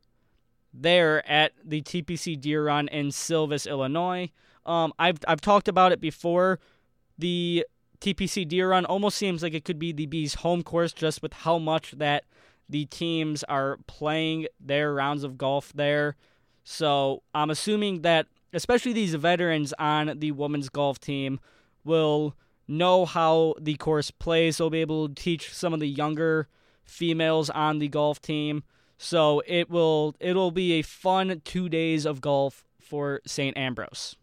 there 0.74 1.30
at 1.30 1.52
the 1.64 1.82
TPC 1.82 2.40
Deer 2.40 2.66
Run 2.66 2.88
in 2.88 3.12
Silvis, 3.12 3.68
Illinois. 3.68 4.32
Um, 4.66 4.94
I've 4.98 5.20
I've 5.28 5.42
talked 5.42 5.68
about 5.68 5.92
it 5.92 6.00
before. 6.00 6.60
The 7.18 7.66
TPC 8.00 8.48
Deer 8.48 8.70
Run 8.70 8.86
almost 8.86 9.18
seems 9.18 9.44
like 9.44 9.54
it 9.54 9.66
could 9.66 9.80
be 9.80 9.92
the 9.92 10.06
Bees' 10.06 10.36
home 10.36 10.64
course, 10.64 10.94
just 10.94 11.22
with 11.22 11.34
how 11.34 11.58
much 11.58 11.92
that 11.92 12.24
the 12.70 12.86
teams 12.86 13.44
are 13.44 13.78
playing 13.86 14.48
their 14.60 14.94
rounds 14.94 15.24
of 15.24 15.38
golf 15.38 15.72
there. 15.74 16.16
So 16.64 17.24
I'm 17.34 17.50
assuming 17.50 18.02
that, 18.02 18.28
especially 18.54 18.94
these 18.94 19.16
veterans 19.16 19.74
on 19.80 20.20
the 20.20 20.32
women's 20.32 20.70
golf 20.70 21.00
team, 21.00 21.40
will 21.84 22.36
know 22.68 23.06
how 23.06 23.56
the 23.60 23.76
course 23.76 24.12
plays. 24.12 24.58
They'll 24.58 24.70
be 24.70 24.82
able 24.82 25.10
to 25.10 25.16
teach 25.16 25.54
some 25.54 25.74
of 25.74 25.80
the 25.80 25.90
younger 25.90 26.48
females 26.84 27.50
on 27.50 27.80
the 27.80 27.88
golf 27.88 28.22
team. 28.22 28.64
So 28.98 29.42
it 29.48 29.70
will 29.70 30.16
it'll 30.20 30.52
be 30.52 30.74
a 30.74 30.84
fun 30.84 31.42
2 31.44 31.70
days 31.70 32.06
of 32.06 32.22
golf 32.22 32.64
for 32.80 33.22
St. 33.26 33.58
Ambrose. 33.58 34.16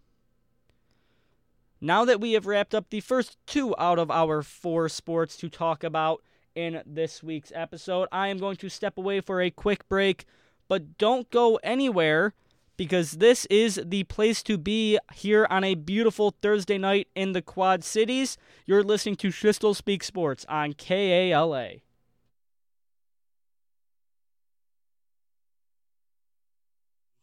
Now 1.80 2.04
that 2.04 2.21
we 2.21 2.33
have 2.33 2.47
wrapped 2.47 2.75
up 2.75 2.90
the 2.90 3.00
first 3.00 3.37
two 3.47 3.75
out 3.78 3.99
of 3.99 4.11
our 4.11 4.42
four 4.42 4.88
sports 4.88 5.37
to 5.38 5.49
talk 5.49 5.85
about 5.85 6.23
in 6.54 6.83
this 6.85 7.23
week's 7.23 7.52
episode, 7.54 8.09
I 8.11 8.28
am 8.28 8.38
going 8.38 8.57
to 8.57 8.68
step 8.68 8.99
away 8.99 9.21
for 9.21 9.40
a 9.40 9.50
quick 9.50 9.88
break, 9.88 10.25
but 10.68 10.98
don't 10.98 11.30
go 11.30 11.56
anywhere 11.62 12.34
because 12.76 13.12
this 13.12 13.44
is 13.46 13.80
the 13.84 14.04
place 14.04 14.42
to 14.44 14.56
be 14.56 14.98
here 15.12 15.46
on 15.50 15.64
a 15.64 15.75
beautiful 15.75 16.34
Thursday 16.40 16.78
night 16.78 17.08
in 17.14 17.32
the 17.32 17.42
Quad 17.42 17.82
Cities. 17.82 18.38
You're 18.66 18.84
listening 18.84 19.16
to 19.16 19.28
Schiestel 19.28 19.75
Speak 19.75 20.04
Sports 20.04 20.46
on 20.48 20.75
KALA. 20.75 21.78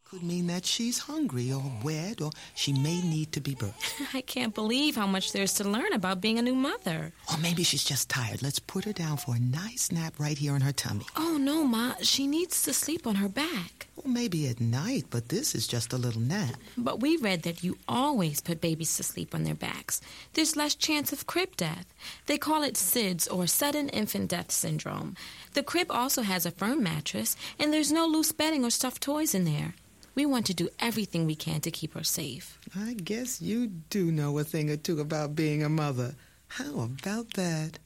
Could 0.08 0.22
mean 0.22 0.46
that 0.46 0.64
she's 0.64 1.00
hungry 1.00 1.52
or 1.52 1.64
wet 1.82 2.20
or 2.20 2.30
she 2.54 2.72
may 2.72 3.00
need 3.02 3.32
to 3.32 3.40
be 3.40 3.56
birthed. 3.56 4.14
I 4.14 4.20
can't 4.20 4.54
believe 4.54 4.94
how 4.94 5.08
much 5.08 5.32
there's 5.32 5.54
to 5.54 5.64
learn 5.68 5.92
about 5.92 6.20
being 6.20 6.38
a 6.38 6.42
new 6.42 6.54
mother. 6.54 7.12
Or 7.32 7.38
maybe 7.38 7.64
she's 7.64 7.82
just 7.82 8.08
tired. 8.08 8.40
Let's 8.40 8.60
put 8.60 8.84
her 8.84 8.92
down 8.92 9.16
for 9.16 9.34
a 9.34 9.40
nice 9.40 9.90
nap 9.90 10.14
right 10.20 10.38
here 10.38 10.52
on 10.52 10.60
her 10.60 10.70
tummy. 10.70 11.06
Oh, 11.16 11.38
no, 11.38 11.64
Ma. 11.64 11.94
She 12.02 12.28
needs 12.28 12.62
to 12.62 12.72
sleep 12.72 13.04
on 13.04 13.16
her 13.16 13.28
back. 13.28 13.88
Well, 13.96 14.12
maybe 14.12 14.46
at 14.46 14.60
night, 14.60 15.06
but 15.10 15.28
this 15.28 15.56
is 15.56 15.66
just 15.66 15.92
a 15.92 15.98
little 15.98 16.20
nap. 16.20 16.54
But 16.78 17.00
we 17.00 17.16
read 17.16 17.42
that 17.42 17.64
you 17.64 17.76
always 17.88 18.40
put 18.40 18.60
babies 18.60 18.96
to 18.98 19.02
sleep 19.02 19.34
on 19.34 19.42
their 19.42 19.56
backs. 19.56 20.00
There's 20.34 20.54
less 20.54 20.76
chance 20.76 21.12
of 21.12 21.26
crib 21.26 21.56
death. 21.56 21.92
They 22.26 22.38
call 22.38 22.62
it 22.62 22.74
SIDS, 22.74 23.26
or 23.28 23.48
Sudden 23.48 23.88
Infant 23.88 24.30
Death 24.30 24.52
Syndrome. 24.52 25.16
The 25.54 25.64
crib 25.64 25.90
also 25.90 26.22
has 26.22 26.46
a 26.46 26.52
firm 26.52 26.80
mattress, 26.80 27.34
and 27.58 27.72
there's 27.72 27.90
no 27.90 28.06
loose 28.06 28.30
bedding 28.30 28.64
or 28.64 28.70
stuffed 28.70 29.02
toys 29.02 29.34
in 29.34 29.44
there. 29.44 29.74
We 30.16 30.24
want 30.24 30.46
to 30.46 30.54
do 30.54 30.70
everything 30.80 31.26
we 31.26 31.36
can 31.36 31.60
to 31.60 31.70
keep 31.70 31.92
her 31.92 32.02
safe. 32.02 32.58
I 32.74 32.94
guess 32.94 33.42
you 33.42 33.66
do 33.66 34.10
know 34.10 34.38
a 34.38 34.44
thing 34.44 34.70
or 34.70 34.78
two 34.78 35.00
about 35.00 35.36
being 35.36 35.62
a 35.62 35.68
mother. 35.68 36.14
How 36.48 36.80
about 36.80 37.34
that? 37.34 37.78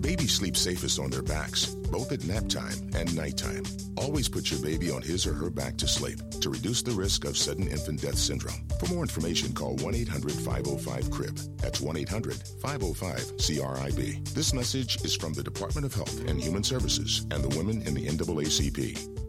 Babies 0.00 0.32
sleep 0.32 0.56
safest 0.56 0.98
on 0.98 1.10
their 1.10 1.22
backs, 1.22 1.66
both 1.66 2.10
at 2.10 2.24
nap 2.24 2.48
time 2.48 2.90
and 2.96 3.14
nighttime. 3.14 3.62
Always 3.96 4.28
put 4.28 4.50
your 4.50 4.58
baby 4.60 4.90
on 4.90 5.00
his 5.00 5.26
or 5.28 5.34
her 5.34 5.48
back 5.48 5.76
to 5.76 5.86
sleep 5.86 6.18
to 6.40 6.50
reduce 6.50 6.82
the 6.82 6.90
risk 6.90 7.24
of 7.24 7.36
sudden 7.36 7.68
infant 7.68 8.02
death 8.02 8.18
syndrome. 8.18 8.66
For 8.80 8.92
more 8.92 9.02
information, 9.02 9.52
call 9.52 9.76
1 9.76 9.94
800 9.94 10.32
505 10.32 11.04
CRIB. 11.04 11.60
That's 11.60 11.80
1 11.80 11.96
800 11.98 12.42
505 12.62 13.36
CRIB. 13.36 14.28
This 14.34 14.52
message 14.52 15.04
is 15.04 15.14
from 15.14 15.34
the 15.34 15.44
Department 15.44 15.86
of 15.86 15.94
Health 15.94 16.18
and 16.26 16.40
Human 16.40 16.64
Services 16.64 17.26
and 17.30 17.44
the 17.44 17.56
women 17.56 17.82
in 17.82 17.94
the 17.94 18.06
NAACP. 18.06 19.19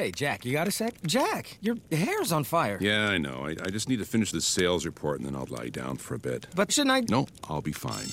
Hey, 0.00 0.10
Jack, 0.10 0.46
you 0.46 0.54
got 0.54 0.66
a 0.66 0.70
sec? 0.70 0.94
Jack, 1.06 1.58
your 1.60 1.76
hair's 1.92 2.32
on 2.32 2.44
fire. 2.44 2.78
Yeah, 2.80 3.08
I 3.08 3.18
know. 3.18 3.44
I, 3.44 3.50
I 3.50 3.68
just 3.68 3.86
need 3.86 3.98
to 3.98 4.06
finish 4.06 4.32
the 4.32 4.40
sales 4.40 4.86
report 4.86 5.20
and 5.20 5.26
then 5.26 5.36
I'll 5.36 5.44
lie 5.50 5.68
down 5.68 5.98
for 5.98 6.14
a 6.14 6.18
bit. 6.18 6.46
But 6.54 6.72
shouldn't 6.72 6.90
I? 6.90 7.00
No, 7.10 7.26
I'll 7.50 7.60
be 7.60 7.72
fine. 7.72 8.06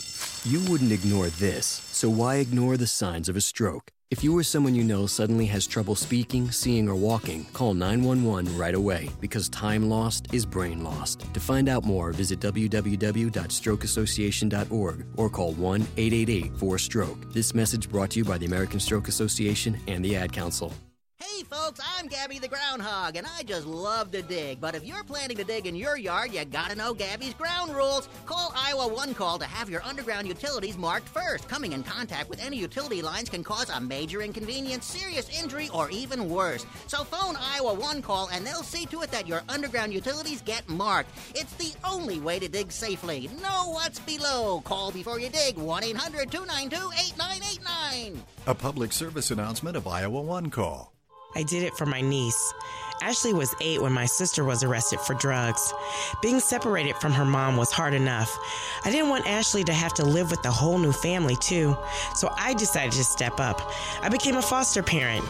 You 0.43 0.59
wouldn't 0.69 0.91
ignore 0.91 1.27
this, 1.27 1.65
so 1.65 2.09
why 2.09 2.39
ignore 2.39 2.75
the 2.75 2.87
signs 2.87 3.29
of 3.29 3.37
a 3.37 3.41
stroke? 3.41 3.89
If 4.11 4.21
you 4.21 4.37
or 4.37 4.43
someone 4.43 4.75
you 4.75 4.83
know 4.83 5.07
suddenly 5.07 5.45
has 5.45 5.65
trouble 5.65 5.95
speaking, 5.95 6.51
seeing, 6.51 6.89
or 6.89 6.95
walking, 6.95 7.45
call 7.53 7.73
911 7.73 8.57
right 8.57 8.75
away 8.75 9.09
because 9.21 9.47
time 9.47 9.87
lost 9.87 10.27
is 10.33 10.45
brain 10.45 10.83
lost. 10.83 11.33
To 11.33 11.39
find 11.39 11.69
out 11.69 11.85
more, 11.85 12.11
visit 12.11 12.41
www.strokeassociation.org 12.41 15.05
or 15.15 15.29
call 15.29 15.53
1 15.53 15.81
888 15.95 16.53
4STROKE. 16.55 17.31
This 17.31 17.53
message 17.53 17.89
brought 17.89 18.09
to 18.09 18.19
you 18.19 18.25
by 18.25 18.37
the 18.37 18.45
American 18.45 18.81
Stroke 18.81 19.07
Association 19.07 19.79
and 19.87 20.03
the 20.03 20.17
Ad 20.17 20.33
Council. 20.33 20.73
Hey 21.19 21.43
folks, 21.43 21.79
I'm 21.97 22.07
Gabby 22.07 22.37
the 22.37 22.47
Groundhog, 22.47 23.15
and 23.15 23.25
I 23.25 23.41
just 23.41 23.65
love 23.65 24.11
to 24.11 24.21
dig. 24.21 24.61
But 24.61 24.75
if 24.75 24.85
you're 24.85 25.03
planning 25.03 25.37
to 25.37 25.43
dig 25.43 25.65
in 25.65 25.75
your 25.75 25.97
yard, 25.97 26.31
you 26.31 26.45
gotta 26.45 26.75
know 26.75 26.93
Gabby's 26.93 27.33
ground 27.33 27.75
rules. 27.75 28.07
Call 28.27 28.53
Iowa 28.55 28.87
One 28.87 29.15
Call 29.15 29.39
to 29.39 29.45
have 29.45 29.67
your 29.67 29.81
underground 29.83 30.27
utilities 30.27 30.77
marked 30.77 31.09
first. 31.09 31.49
Coming 31.49 31.73
in 31.73 31.81
contact 31.81 32.29
with 32.29 32.43
any 32.43 32.57
utility 32.57 33.01
lines 33.01 33.29
can 33.29 33.43
cause 33.43 33.69
a 33.71 33.79
major 33.79 34.21
inconvenience, 34.21 34.85
serious 34.85 35.27
injury, 35.41 35.69
or 35.73 35.89
even 35.89 36.29
worse. 36.29 36.67
So 36.85 37.03
phone 37.03 37.35
Iowa 37.35 37.73
One 37.73 38.03
Call, 38.03 38.29
and 38.31 38.45
they'll 38.45 38.61
see 38.61 38.85
to 38.87 39.01
it 39.01 39.09
that 39.09 39.27
your 39.27 39.41
underground 39.49 39.93
utilities 39.93 40.43
get 40.43 40.69
marked. 40.69 41.09
It's 41.33 41.53
the 41.53 41.73
only 41.83 42.19
way 42.19 42.37
to 42.37 42.47
dig 42.47 42.71
safely. 42.71 43.27
Know 43.41 43.71
what's 43.71 43.99
below. 43.99 44.61
Call 44.61 44.91
before 44.91 45.19
you 45.19 45.29
dig. 45.29 45.57
1 45.57 45.83
800 45.83 46.31
292 46.31 46.75
8989. 46.75 48.23
A 48.45 48.53
public 48.53 48.91
service 48.91 49.31
announcement 49.31 49.75
of 49.77 49.87
Iowa 49.87 50.21
One 50.21 50.49
Call. 50.49 50.96
I 51.37 51.43
did 51.43 51.61
it 51.61 51.77
for 51.77 51.85
my 51.85 52.01
niece. 52.01 52.55
Ashley 52.99 53.31
was 53.31 53.53
eight 53.61 53.79
when 53.79 53.93
my 53.93 54.07
sister 54.07 54.43
was 54.43 54.63
arrested 54.63 54.99
for 54.99 55.13
drugs. 55.13 55.71
Being 56.19 56.39
separated 56.39 56.95
from 56.95 57.11
her 57.11 57.25
mom 57.25 57.57
was 57.57 57.71
hard 57.71 57.93
enough. 57.93 58.35
I 58.83 58.89
didn't 58.89 59.09
want 59.09 59.27
Ashley 59.27 59.63
to 59.65 59.71
have 59.71 59.93
to 59.95 60.03
live 60.03 60.31
with 60.31 60.43
a 60.47 60.51
whole 60.51 60.79
new 60.79 60.91
family, 60.91 61.35
too, 61.35 61.77
so 62.15 62.33
I 62.39 62.55
decided 62.55 62.93
to 62.93 63.03
step 63.03 63.39
up. 63.39 63.71
I 64.01 64.09
became 64.09 64.37
a 64.37 64.41
foster 64.41 64.81
parent. 64.81 65.23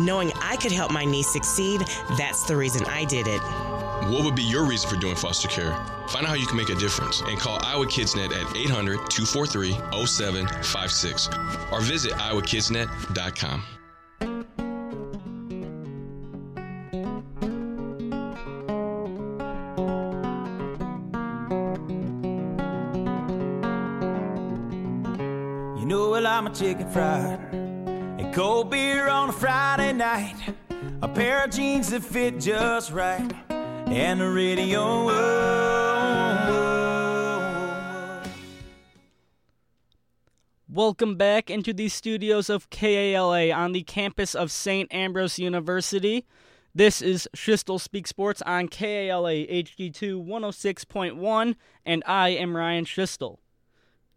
Knowing 0.00 0.32
I 0.40 0.56
could 0.56 0.72
help 0.72 0.90
my 0.90 1.04
niece 1.04 1.28
succeed, 1.28 1.82
that's 2.18 2.42
the 2.42 2.56
reason 2.56 2.84
I 2.86 3.04
did 3.04 3.28
it. 3.28 3.40
What 4.10 4.24
would 4.24 4.34
be 4.34 4.42
your 4.42 4.64
reason 4.64 4.90
for 4.90 4.96
doing 4.96 5.14
foster 5.14 5.46
care? 5.46 5.70
Find 6.08 6.26
out 6.26 6.30
how 6.30 6.34
you 6.34 6.48
can 6.48 6.56
make 6.56 6.70
a 6.70 6.74
difference 6.74 7.20
and 7.20 7.38
call 7.38 7.60
Iowa 7.62 7.86
KidsNet 7.86 8.32
at 8.32 8.56
800 8.56 9.08
243 9.08 9.74
0756 10.06 11.28
or 11.70 11.80
visit 11.82 12.14
iowakidsnet.com. 12.14 13.62
You 25.82 25.88
know, 25.88 26.10
well, 26.10 26.28
I'm 26.28 26.46
a 26.46 26.54
chicken 26.54 26.88
fried 26.88 27.40
and 27.52 28.32
cold 28.32 28.70
beer 28.70 29.08
on 29.08 29.30
a 29.30 29.32
Friday 29.32 29.92
night, 29.92 30.36
a 31.02 31.08
pair 31.08 31.42
of 31.42 31.50
jeans 31.50 31.90
that 31.90 32.04
fit 32.04 32.38
just 32.38 32.92
right, 32.92 33.28
and 33.50 34.20
the 34.20 34.30
radio. 34.30 34.78
Oh, 34.78 35.08
oh, 36.48 36.52
oh. 38.24 38.30
Welcome 40.68 41.16
back 41.16 41.50
into 41.50 41.72
the 41.72 41.88
studios 41.88 42.48
of 42.48 42.70
KALA 42.70 43.50
on 43.50 43.72
the 43.72 43.82
campus 43.82 44.36
of 44.36 44.52
St. 44.52 44.86
Ambrose 44.94 45.40
University. 45.40 46.24
This 46.72 47.02
is 47.02 47.28
Schiestel 47.34 47.80
Speak 47.80 48.06
Sports 48.06 48.40
on 48.42 48.68
KALA 48.68 49.32
HD2 49.48 50.24
106.1, 50.24 51.56
and 51.84 52.04
I 52.06 52.28
am 52.28 52.56
Ryan 52.56 52.84
Schiestel. 52.84 53.38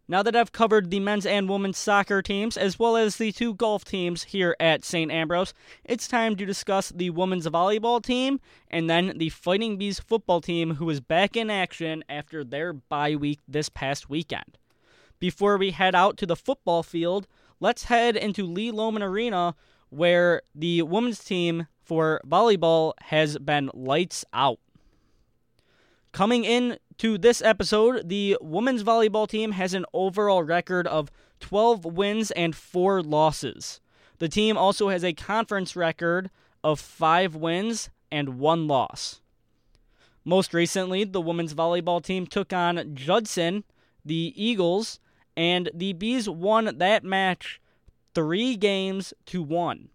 Now 0.08 0.22
that 0.22 0.36
I've 0.36 0.52
covered 0.52 0.90
the 0.90 1.00
men's 1.00 1.26
and 1.26 1.48
women's 1.48 1.78
soccer 1.78 2.22
teams, 2.22 2.56
as 2.56 2.78
well 2.78 2.96
as 2.96 3.16
the 3.16 3.32
two 3.32 3.54
golf 3.54 3.84
teams 3.84 4.22
here 4.22 4.54
at 4.60 4.84
St. 4.84 5.10
Ambrose, 5.10 5.52
it's 5.84 6.06
time 6.06 6.36
to 6.36 6.46
discuss 6.46 6.90
the 6.90 7.10
women's 7.10 7.48
volleyball 7.48 8.00
team 8.00 8.38
and 8.70 8.88
then 8.88 9.14
the 9.16 9.30
Fighting 9.30 9.78
Bees 9.78 9.98
football 9.98 10.40
team, 10.40 10.76
who 10.76 10.88
is 10.90 11.00
back 11.00 11.36
in 11.36 11.50
action 11.50 12.04
after 12.08 12.44
their 12.44 12.72
bye 12.72 13.16
week 13.16 13.40
this 13.48 13.68
past 13.68 14.08
weekend. 14.08 14.58
Before 15.18 15.56
we 15.56 15.72
head 15.72 15.96
out 15.96 16.16
to 16.18 16.26
the 16.26 16.36
football 16.36 16.84
field, 16.84 17.26
let's 17.58 17.84
head 17.84 18.16
into 18.16 18.46
Lee 18.46 18.70
Lohman 18.70 19.02
Arena, 19.02 19.56
where 19.90 20.42
the 20.54 20.82
women's 20.82 21.24
team 21.24 21.66
for 21.82 22.20
volleyball 22.24 22.92
has 23.02 23.38
been 23.38 23.72
lights 23.74 24.24
out. 24.32 24.60
Coming 26.12 26.44
in 26.44 26.78
to 26.98 27.18
this 27.18 27.42
episode, 27.42 28.08
the 28.08 28.38
women's 28.40 28.82
volleyball 28.82 29.28
team 29.28 29.52
has 29.52 29.74
an 29.74 29.84
overall 29.92 30.42
record 30.42 30.86
of 30.86 31.10
12 31.40 31.84
wins 31.84 32.30
and 32.30 32.54
4 32.54 33.02
losses. 33.02 33.80
The 34.18 34.28
team 34.28 34.56
also 34.56 34.88
has 34.88 35.04
a 35.04 35.12
conference 35.12 35.76
record 35.76 36.30
of 36.64 36.80
5 36.80 37.34
wins 37.34 37.90
and 38.10 38.38
1 38.38 38.66
loss. 38.66 39.20
Most 40.24 40.54
recently, 40.54 41.04
the 41.04 41.20
women's 41.20 41.54
volleyball 41.54 42.02
team 42.02 42.26
took 42.26 42.52
on 42.52 42.94
Judson, 42.94 43.64
the 44.04 44.32
Eagles, 44.34 44.98
and 45.36 45.70
the 45.74 45.92
Bees 45.92 46.28
won 46.28 46.78
that 46.78 47.04
match 47.04 47.60
3 48.14 48.56
games 48.56 49.12
to 49.26 49.42
1. 49.42 49.90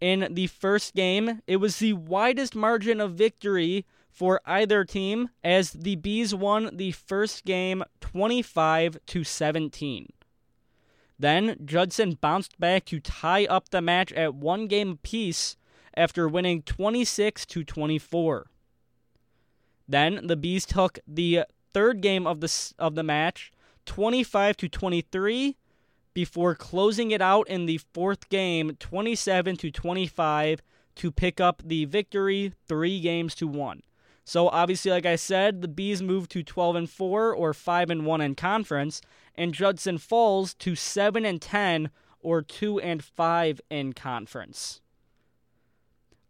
In 0.00 0.28
the 0.32 0.48
first 0.48 0.94
game, 0.94 1.42
it 1.46 1.58
was 1.58 1.76
the 1.76 1.92
widest 1.92 2.56
margin 2.56 3.00
of 3.00 3.12
victory 3.12 3.84
for 4.12 4.40
either 4.44 4.84
team 4.84 5.30
as 5.42 5.70
the 5.70 5.96
Bees 5.96 6.34
won 6.34 6.70
the 6.76 6.92
first 6.92 7.44
game 7.44 7.82
25 8.00 8.98
to 9.06 9.24
17. 9.24 10.12
Then 11.18 11.56
Judson 11.64 12.18
bounced 12.20 12.60
back 12.60 12.84
to 12.86 13.00
tie 13.00 13.46
up 13.46 13.70
the 13.70 13.80
match 13.80 14.12
at 14.12 14.34
one 14.34 14.66
game 14.66 14.90
apiece 14.90 15.56
after 15.96 16.28
winning 16.28 16.62
26 16.62 17.46
to 17.46 17.64
24. 17.64 18.46
Then 19.88 20.26
the 20.26 20.36
Bees 20.36 20.66
took 20.66 20.98
the 21.06 21.44
third 21.72 22.00
game 22.00 22.26
of 22.26 22.40
the 22.40 22.72
of 22.78 22.94
the 22.94 23.02
match 23.02 23.50
25 23.86 24.56
to 24.58 24.68
23 24.68 25.56
before 26.14 26.54
closing 26.54 27.10
it 27.10 27.22
out 27.22 27.48
in 27.48 27.66
the 27.66 27.78
fourth 27.78 28.28
game 28.28 28.76
27 28.78 29.56
to 29.56 29.70
25 29.70 30.62
to 30.96 31.10
pick 31.10 31.40
up 31.40 31.62
the 31.64 31.86
victory 31.86 32.52
3 32.66 33.00
games 33.00 33.34
to 33.34 33.46
1. 33.46 33.82
So 34.24 34.48
obviously 34.48 34.90
like 34.90 35.06
I 35.06 35.16
said, 35.16 35.62
the 35.62 35.68
Bees 35.68 36.02
moved 36.02 36.30
to 36.32 36.42
12 36.42 36.76
and 36.76 36.90
4 36.90 37.34
or 37.34 37.52
5 37.52 37.90
and 37.90 38.06
1 38.06 38.20
in 38.20 38.34
conference 38.34 39.00
and 39.34 39.54
Judson 39.54 39.98
falls 39.98 40.54
to 40.54 40.74
7 40.74 41.24
and 41.24 41.40
10 41.40 41.90
or 42.20 42.42
2 42.42 42.80
and 42.80 43.02
5 43.02 43.60
in 43.70 43.92
conference. 43.92 44.80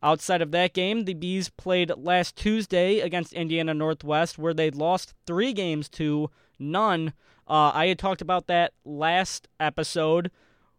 Outside 0.02 0.42
of 0.42 0.50
that 0.50 0.74
game, 0.74 1.04
the 1.04 1.14
Bees 1.14 1.48
played 1.48 1.92
last 1.96 2.34
Tuesday 2.34 2.98
against 2.98 3.32
Indiana 3.32 3.72
Northwest, 3.72 4.36
where 4.36 4.54
they 4.54 4.70
lost 4.70 5.14
three 5.26 5.52
games 5.52 5.88
to 5.90 6.28
none. 6.58 7.12
Uh, 7.46 7.70
I 7.72 7.86
had 7.86 8.00
talked 8.00 8.20
about 8.20 8.48
that 8.48 8.72
last 8.84 9.46
episode. 9.60 10.32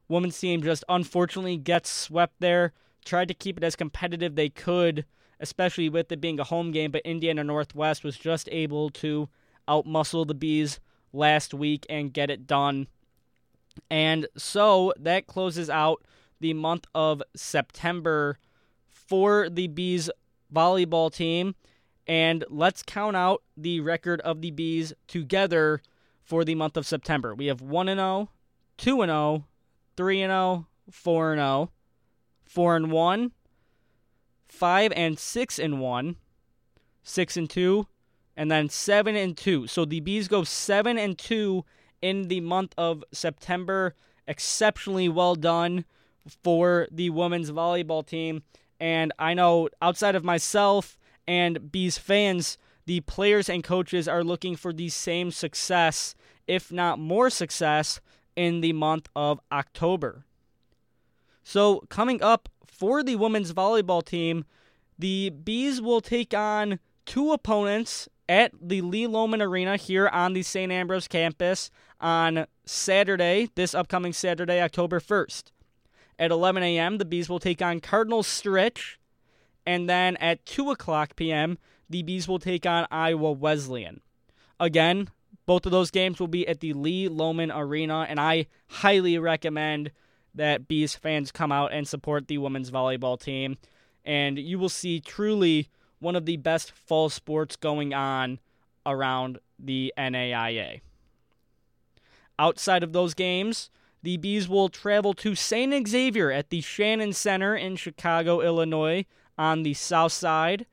Women's 0.09 0.37
team 0.37 0.61
just 0.61 0.83
unfortunately 0.89 1.55
gets 1.55 1.89
swept 1.89 2.35
there. 2.39 2.73
Tried 3.05 3.29
to 3.29 3.33
keep 3.33 3.57
it 3.57 3.63
as 3.63 3.77
competitive 3.77 4.35
they 4.35 4.49
could, 4.49 5.05
especially 5.43 5.89
with 5.89 6.09
it 6.09 6.21
being 6.21 6.39
a 6.39 6.45
home 6.45 6.71
game, 6.71 6.89
but 6.89 7.01
Indiana 7.03 7.43
Northwest 7.43 8.03
was 8.03 8.17
just 8.17 8.47
able 8.49 8.89
to 8.89 9.27
outmuscle 9.67 10.25
the 10.25 10.33
Bees 10.33 10.79
last 11.11 11.53
week 11.53 11.85
and 11.89 12.13
get 12.13 12.31
it 12.31 12.47
done. 12.47 12.87
And 13.91 14.25
so 14.37 14.93
that 14.97 15.27
closes 15.27 15.69
out 15.69 16.01
the 16.39 16.53
month 16.53 16.85
of 16.95 17.21
September 17.35 18.39
for 18.87 19.49
the 19.49 19.67
Bees 19.67 20.09
volleyball 20.53 21.13
team. 21.13 21.55
And 22.07 22.45
let's 22.49 22.81
count 22.81 23.17
out 23.17 23.43
the 23.57 23.81
record 23.81 24.21
of 24.21 24.41
the 24.41 24.51
Bees 24.51 24.93
together 25.07 25.81
for 26.21 26.45
the 26.45 26.55
month 26.55 26.77
of 26.77 26.87
September. 26.87 27.35
We 27.35 27.47
have 27.47 27.61
1 27.61 27.89
and 27.89 27.99
0, 27.99 28.29
2 28.77 29.01
and 29.01 29.09
0, 29.09 29.45
3 29.97 30.21
and 30.21 30.31
0, 30.31 30.67
4 30.89 31.33
and 31.33 31.39
0, 31.39 31.71
4 32.45 32.75
and 32.77 32.91
1, 32.91 33.31
5 34.47 34.91
and 34.95 35.17
6 35.17 35.59
and 35.59 35.79
1, 35.79 36.15
6 37.03 37.37
and 37.37 37.49
2, 37.49 37.87
and 38.35 38.51
then 38.51 38.69
7 38.69 39.15
and 39.15 39.37
2. 39.37 39.67
So 39.67 39.85
the 39.85 39.99
Bees 39.99 40.27
go 40.27 40.43
7 40.43 40.97
and 40.97 41.17
2 41.17 41.65
in 42.01 42.27
the 42.27 42.41
month 42.41 42.73
of 42.77 43.03
September. 43.11 43.95
Exceptionally 44.25 45.09
well 45.09 45.35
done 45.35 45.83
for 46.43 46.87
the 46.89 47.09
women's 47.09 47.51
volleyball 47.51 48.05
team. 48.05 48.43
And 48.79 49.11
I 49.19 49.33
know 49.33 49.69
outside 49.81 50.15
of 50.15 50.23
myself 50.23 50.97
and 51.27 51.71
Bees 51.71 51.97
fans, 51.97 52.57
the 52.85 53.01
players 53.01 53.49
and 53.49 53.63
coaches 53.63 54.07
are 54.07 54.23
looking 54.23 54.55
for 54.55 54.73
the 54.73 54.89
same 54.89 55.31
success, 55.31 56.15
if 56.47 56.71
not 56.71 56.99
more 56.99 57.29
success, 57.29 57.99
in 58.35 58.61
the 58.61 58.73
month 58.73 59.09
of 59.15 59.39
October. 59.51 60.25
So, 61.43 61.83
coming 61.89 62.21
up 62.21 62.49
for 62.67 63.03
the 63.03 63.17
women's 63.17 63.53
volleyball 63.53 64.03
team, 64.03 64.45
the 64.97 65.29
Bees 65.29 65.81
will 65.81 66.01
take 66.01 66.33
on 66.33 66.79
two 67.05 67.31
opponents 67.31 68.07
at 68.29 68.51
the 68.61 68.81
Lee 68.81 69.05
Lohman 69.05 69.41
Arena 69.41 69.75
here 69.75 70.07
on 70.07 70.33
the 70.33 70.43
St. 70.43 70.71
Ambrose 70.71 71.07
campus 71.07 71.69
on 71.99 72.47
Saturday, 72.65 73.49
this 73.55 73.75
upcoming 73.75 74.13
Saturday, 74.13 74.61
October 74.61 74.99
1st. 74.99 75.51
At 76.17 76.31
11 76.31 76.63
a.m., 76.63 76.97
the 76.97 77.05
Bees 77.05 77.29
will 77.29 77.39
take 77.39 77.61
on 77.61 77.79
Cardinal 77.79 78.23
Stritch. 78.23 78.97
And 79.65 79.89
then 79.89 80.17
at 80.17 80.45
2 80.45 80.71
o'clock 80.71 81.15
p.m., 81.15 81.57
the 81.89 82.03
Bees 82.03 82.27
will 82.27 82.39
take 82.39 82.65
on 82.65 82.87
Iowa 82.91 83.31
Wesleyan. 83.31 84.01
Again, 84.59 85.09
both 85.45 85.65
of 85.65 85.71
those 85.71 85.91
games 85.91 86.19
will 86.19 86.27
be 86.27 86.47
at 86.47 86.59
the 86.59 86.73
Lee 86.73 87.09
Lohman 87.09 87.51
Arena, 87.53 88.05
and 88.07 88.19
I 88.19 88.47
highly 88.67 89.17
recommend 89.17 89.91
that 90.35 90.67
Bees 90.67 90.95
fans 90.95 91.31
come 91.31 91.51
out 91.51 91.71
and 91.73 91.87
support 91.87 92.27
the 92.27 92.37
women's 92.37 92.71
volleyball 92.71 93.19
team. 93.19 93.57
And 94.05 94.37
you 94.37 94.59
will 94.59 94.69
see 94.69 94.99
truly 94.99 95.69
one 95.99 96.15
of 96.15 96.25
the 96.25 96.37
best 96.37 96.71
fall 96.71 97.09
sports 97.09 97.55
going 97.55 97.93
on 97.93 98.39
around 98.85 99.39
the 99.57 99.93
NAIA. 99.97 100.81
Outside 102.37 102.83
of 102.83 102.93
those 102.93 103.13
games, 103.13 103.69
the 104.01 104.17
Bees 104.17 104.49
will 104.49 104.67
travel 104.67 105.13
to 105.13 105.35
St. 105.35 105.87
Xavier 105.87 106.31
at 106.31 106.49
the 106.49 106.61
Shannon 106.61 107.13
Center 107.13 107.55
in 107.55 107.77
Chicago, 107.77 108.41
Illinois, 108.41 109.05
on 109.37 109.63
the 109.63 109.73
south 109.73 110.11
side. 110.11 110.65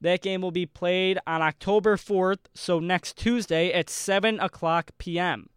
That 0.00 0.22
game 0.22 0.40
will 0.40 0.52
be 0.52 0.64
played 0.64 1.18
on 1.26 1.42
October 1.42 1.96
4th, 1.96 2.46
so 2.54 2.78
next 2.78 3.16
Tuesday 3.16 3.72
at 3.72 3.90
7 3.90 4.40
o'clock 4.40 4.92
p.m. 4.96 5.50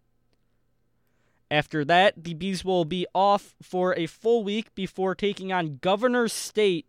After 1.52 1.84
that, 1.84 2.24
the 2.24 2.34
Bees 2.34 2.64
will 2.64 2.86
be 2.86 3.06
off 3.14 3.56
for 3.62 3.94
a 3.98 4.08
full 4.08 4.42
week 4.42 4.74
before 4.74 5.14
taking 5.14 5.52
on 5.52 5.80
Governor 5.82 6.30
State 6.30 6.86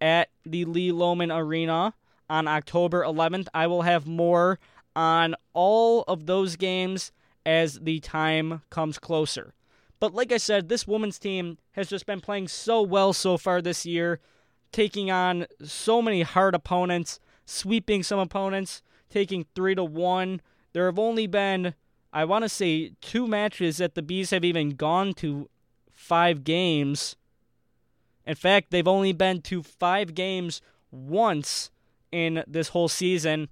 at 0.00 0.28
the 0.46 0.64
Lee 0.64 0.92
Lohman 0.92 1.36
Arena 1.36 1.94
on 2.30 2.46
October 2.46 3.02
11th. 3.02 3.48
I 3.52 3.66
will 3.66 3.82
have 3.82 4.06
more 4.06 4.60
on 4.94 5.34
all 5.54 6.04
of 6.06 6.26
those 6.26 6.54
games 6.54 7.10
as 7.44 7.80
the 7.80 7.98
time 7.98 8.62
comes 8.70 9.00
closer. 9.00 9.54
But 9.98 10.14
like 10.14 10.30
I 10.30 10.36
said, 10.36 10.68
this 10.68 10.86
women's 10.86 11.18
team 11.18 11.58
has 11.72 11.88
just 11.88 12.06
been 12.06 12.20
playing 12.20 12.46
so 12.46 12.80
well 12.82 13.12
so 13.12 13.36
far 13.36 13.60
this 13.60 13.84
year, 13.84 14.20
taking 14.70 15.10
on 15.10 15.46
so 15.64 16.00
many 16.00 16.22
hard 16.22 16.54
opponents, 16.54 17.18
sweeping 17.44 18.04
some 18.04 18.20
opponents, 18.20 18.82
taking 19.10 19.46
3 19.56 19.74
to 19.74 19.82
1. 19.82 20.40
There 20.74 20.86
have 20.86 20.98
only 20.98 21.26
been 21.26 21.74
I 22.12 22.24
want 22.24 22.44
to 22.44 22.48
say 22.48 22.92
two 23.00 23.26
matches 23.26 23.76
that 23.76 23.94
the 23.94 24.02
Bees 24.02 24.30
have 24.30 24.44
even 24.44 24.70
gone 24.70 25.14
to 25.14 25.48
5 25.92 26.44
games. 26.44 27.16
In 28.26 28.34
fact, 28.34 28.70
they've 28.70 28.88
only 28.88 29.12
been 29.12 29.42
to 29.42 29.62
5 29.62 30.14
games 30.14 30.60
once 30.90 31.70
in 32.10 32.42
this 32.46 32.68
whole 32.68 32.88
season, 32.88 33.48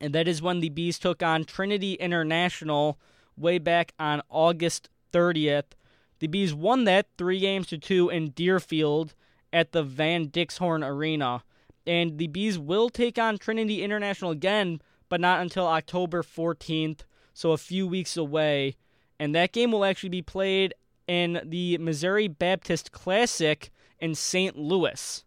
and 0.00 0.14
that 0.14 0.26
is 0.26 0.40
when 0.40 0.60
the 0.60 0.70
Bees 0.70 0.98
took 0.98 1.22
on 1.22 1.44
Trinity 1.44 1.94
International 1.94 2.98
way 3.36 3.58
back 3.58 3.92
on 3.98 4.22
August 4.30 4.88
30th. 5.12 5.72
The 6.20 6.26
Bees 6.26 6.54
won 6.54 6.84
that 6.84 7.08
three 7.18 7.40
games 7.40 7.66
to 7.68 7.78
two 7.78 8.08
in 8.08 8.30
Deerfield 8.30 9.14
at 9.52 9.72
the 9.72 9.82
Van 9.82 10.28
Dixhorn 10.28 10.86
Arena. 10.86 11.42
And 11.86 12.16
the 12.16 12.28
Bees 12.28 12.58
will 12.58 12.88
take 12.88 13.18
on 13.18 13.36
Trinity 13.36 13.82
International 13.82 14.30
again, 14.30 14.80
but 15.08 15.20
not 15.20 15.40
until 15.40 15.66
October 15.66 16.22
14th, 16.22 17.00
so 17.34 17.52
a 17.52 17.58
few 17.58 17.86
weeks 17.86 18.16
away. 18.16 18.76
And 19.18 19.34
that 19.34 19.52
game 19.52 19.72
will 19.72 19.84
actually 19.84 20.08
be 20.08 20.22
played 20.22 20.74
in 21.06 21.40
the 21.44 21.76
Missouri 21.78 22.28
Baptist 22.28 22.92
Classic 22.92 23.70
in 24.00 24.14
St. 24.14 24.56
Louis. 24.56 25.24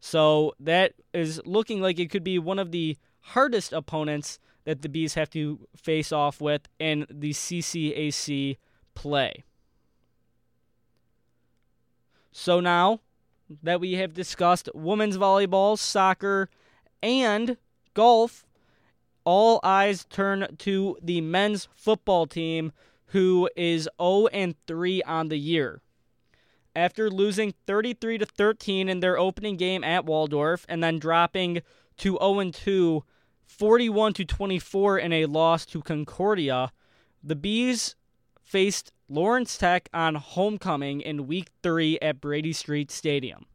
So 0.00 0.54
that 0.60 0.92
is 1.12 1.40
looking 1.44 1.80
like 1.80 1.98
it 1.98 2.10
could 2.10 2.24
be 2.24 2.38
one 2.38 2.58
of 2.58 2.70
the 2.70 2.96
hardest 3.20 3.72
opponents 3.72 4.38
that 4.64 4.82
the 4.82 4.88
Bees 4.88 5.14
have 5.14 5.30
to 5.30 5.66
face 5.76 6.12
off 6.12 6.40
with 6.40 6.68
in 6.78 7.06
the 7.10 7.30
CCAC 7.30 8.58
play. 8.94 9.44
So 12.32 12.60
now 12.60 13.00
that 13.62 13.80
we 13.80 13.92
have 13.94 14.14
discussed 14.14 14.68
women's 14.74 15.16
volleyball, 15.16 15.78
soccer, 15.78 16.48
and 17.02 17.56
golf, 17.94 18.44
all 19.24 19.60
eyes 19.62 20.04
turn 20.04 20.46
to 20.58 20.96
the 21.02 21.20
men's 21.20 21.68
football 21.74 22.26
team 22.26 22.72
who 23.06 23.48
is 23.56 23.88
0 24.00 24.26
and 24.28 24.54
3 24.66 25.02
on 25.02 25.28
the 25.28 25.38
year. 25.38 25.80
After 26.76 27.10
losing 27.10 27.54
33 27.66 28.18
to 28.18 28.26
13 28.26 28.88
in 28.88 29.00
their 29.00 29.18
opening 29.18 29.56
game 29.56 29.84
at 29.84 30.04
Waldorf 30.04 30.66
and 30.68 30.82
then 30.82 30.98
dropping 30.98 31.62
to 31.98 32.18
0 32.20 32.38
and 32.40 32.54
2 32.54 33.04
41 33.46 34.14
to 34.14 34.24
24 34.24 34.98
in 34.98 35.12
a 35.12 35.26
loss 35.26 35.66
to 35.66 35.82
Concordia, 35.82 36.72
the 37.22 37.36
Bees 37.36 37.94
faced 38.42 38.92
Lawrence 39.08 39.56
Tech 39.58 39.88
on 39.94 40.16
homecoming 40.16 41.00
in 41.00 41.26
week 41.26 41.50
3 41.62 41.98
at 42.00 42.20
Brady 42.20 42.52
Street 42.52 42.90
Stadium. 42.90 43.46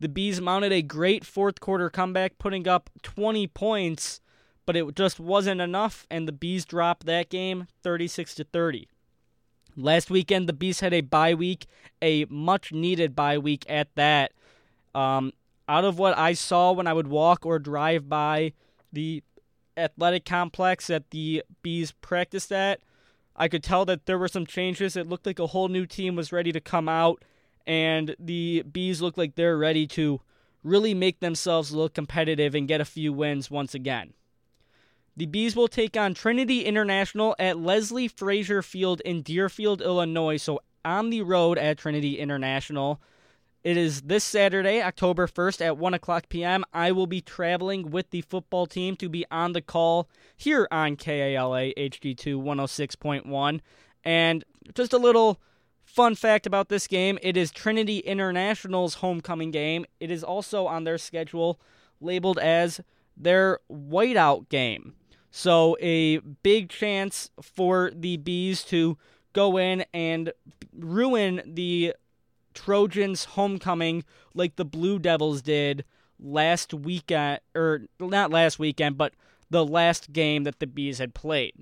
The 0.00 0.08
Bees 0.08 0.40
mounted 0.40 0.72
a 0.72 0.82
great 0.82 1.24
fourth 1.24 1.60
quarter 1.60 1.90
comeback, 1.90 2.38
putting 2.38 2.66
up 2.66 2.90
20 3.02 3.46
points, 3.48 4.20
but 4.72 4.88
it 4.88 4.96
just 4.96 5.20
wasn't 5.20 5.60
enough, 5.60 6.06
and 6.10 6.26
the 6.26 6.32
Bees 6.32 6.64
dropped 6.64 7.04
that 7.04 7.28
game 7.28 7.66
36 7.82 8.34
to 8.36 8.44
30. 8.44 8.88
Last 9.76 10.10
weekend, 10.10 10.48
the 10.48 10.54
Bees 10.54 10.80
had 10.80 10.94
a 10.94 11.02
bye 11.02 11.34
week, 11.34 11.66
a 12.00 12.24
much 12.30 12.72
needed 12.72 13.14
bye 13.14 13.36
week 13.36 13.66
at 13.68 13.94
that. 13.96 14.32
Um, 14.94 15.34
out 15.68 15.84
of 15.84 15.98
what 15.98 16.16
I 16.16 16.32
saw 16.32 16.72
when 16.72 16.86
I 16.86 16.94
would 16.94 17.08
walk 17.08 17.44
or 17.44 17.58
drive 17.58 18.08
by 18.08 18.54
the 18.90 19.22
athletic 19.76 20.24
complex 20.24 20.86
that 20.86 21.10
the 21.10 21.42
Bees 21.60 21.92
practiced 21.92 22.50
at, 22.50 22.80
I 23.36 23.48
could 23.48 23.62
tell 23.62 23.84
that 23.84 24.06
there 24.06 24.18
were 24.18 24.26
some 24.26 24.46
changes. 24.46 24.96
It 24.96 25.06
looked 25.06 25.26
like 25.26 25.38
a 25.38 25.48
whole 25.48 25.68
new 25.68 25.84
team 25.84 26.16
was 26.16 26.32
ready 26.32 26.50
to 26.50 26.60
come 26.60 26.88
out, 26.88 27.22
and 27.66 28.16
the 28.18 28.62
Bees 28.62 29.02
look 29.02 29.18
like 29.18 29.34
they're 29.34 29.58
ready 29.58 29.86
to 29.88 30.22
really 30.64 30.94
make 30.94 31.20
themselves 31.20 31.72
look 31.72 31.92
competitive 31.92 32.54
and 32.54 32.66
get 32.66 32.80
a 32.80 32.86
few 32.86 33.12
wins 33.12 33.50
once 33.50 33.74
again. 33.74 34.14
The 35.16 35.26
Bees 35.26 35.54
will 35.54 35.68
take 35.68 35.96
on 35.96 36.14
Trinity 36.14 36.64
International 36.64 37.36
at 37.38 37.58
Leslie 37.58 38.08
Frazier 38.08 38.62
Field 38.62 39.02
in 39.02 39.22
Deerfield, 39.22 39.82
Illinois. 39.82 40.38
So 40.38 40.60
on 40.84 41.10
the 41.10 41.22
road 41.22 41.58
at 41.58 41.78
Trinity 41.78 42.18
International. 42.18 43.00
It 43.62 43.76
is 43.76 44.02
this 44.02 44.24
Saturday, 44.24 44.82
October 44.82 45.28
1st 45.28 45.60
at 45.64 45.78
1 45.78 45.94
o'clock 45.94 46.28
p.m. 46.28 46.64
I 46.72 46.90
will 46.90 47.06
be 47.06 47.20
traveling 47.20 47.90
with 47.92 48.10
the 48.10 48.22
football 48.22 48.66
team 48.66 48.96
to 48.96 49.08
be 49.08 49.24
on 49.30 49.52
the 49.52 49.62
call 49.62 50.08
here 50.36 50.66
on 50.72 50.96
KALA 50.96 51.72
HD2 51.74 52.42
106.1. 52.42 53.60
And 54.04 54.44
just 54.74 54.92
a 54.92 54.98
little 54.98 55.40
fun 55.84 56.16
fact 56.16 56.46
about 56.46 56.68
this 56.68 56.86
game 56.88 57.18
it 57.22 57.36
is 57.36 57.52
Trinity 57.52 57.98
International's 57.98 58.94
homecoming 58.94 59.52
game. 59.52 59.86
It 60.00 60.10
is 60.10 60.24
also 60.24 60.66
on 60.66 60.82
their 60.82 60.98
schedule 60.98 61.60
labeled 62.00 62.38
as 62.38 62.80
their 63.16 63.60
whiteout 63.70 64.48
game. 64.48 64.94
So, 65.34 65.78
a 65.80 66.18
big 66.18 66.68
chance 66.68 67.30
for 67.40 67.90
the 67.94 68.18
Bees 68.18 68.62
to 68.64 68.98
go 69.32 69.56
in 69.56 69.86
and 69.94 70.30
ruin 70.76 71.40
the 71.46 71.94
Trojans 72.52 73.24
homecoming 73.24 74.04
like 74.34 74.56
the 74.56 74.66
Blue 74.66 74.98
Devils 74.98 75.40
did 75.40 75.86
last 76.20 76.74
weekend, 76.74 77.40
or 77.54 77.86
not 77.98 78.30
last 78.30 78.58
weekend, 78.58 78.98
but 78.98 79.14
the 79.48 79.64
last 79.64 80.12
game 80.12 80.44
that 80.44 80.60
the 80.60 80.66
Bees 80.66 80.98
had 80.98 81.14
played. 81.14 81.54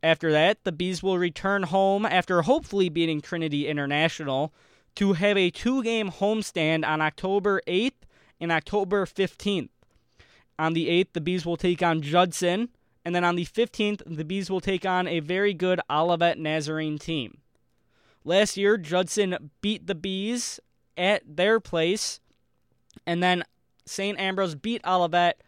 After 0.00 0.30
that, 0.30 0.62
the 0.62 0.70
Bees 0.70 1.02
will 1.02 1.18
return 1.18 1.64
home 1.64 2.06
after 2.06 2.42
hopefully 2.42 2.88
beating 2.88 3.20
Trinity 3.20 3.66
International 3.66 4.52
to 4.94 5.14
have 5.14 5.36
a 5.36 5.50
two 5.50 5.82
game 5.82 6.12
homestand 6.12 6.86
on 6.86 7.00
October 7.00 7.60
8th 7.66 8.06
and 8.40 8.52
October 8.52 9.04
15th. 9.04 9.70
On 10.58 10.72
the 10.72 10.88
8th, 10.88 11.12
the 11.12 11.20
Bees 11.20 11.46
will 11.46 11.56
take 11.56 11.82
on 11.82 12.02
Judson, 12.02 12.70
and 13.04 13.14
then 13.14 13.24
on 13.24 13.36
the 13.36 13.44
15th, 13.44 14.02
the 14.06 14.24
Bees 14.24 14.50
will 14.50 14.60
take 14.60 14.84
on 14.84 15.06
a 15.06 15.20
very 15.20 15.54
good 15.54 15.80
Olivet 15.88 16.38
Nazarene 16.38 16.98
team. 16.98 17.38
Last 18.24 18.56
year, 18.56 18.76
Judson 18.76 19.50
beat 19.60 19.86
the 19.86 19.94
Bees 19.94 20.58
at 20.96 21.22
their 21.24 21.60
place, 21.60 22.20
and 23.06 23.22
then 23.22 23.44
St. 23.86 24.18
Ambrose 24.18 24.54
beat 24.54 24.82
Olivet 24.84 25.40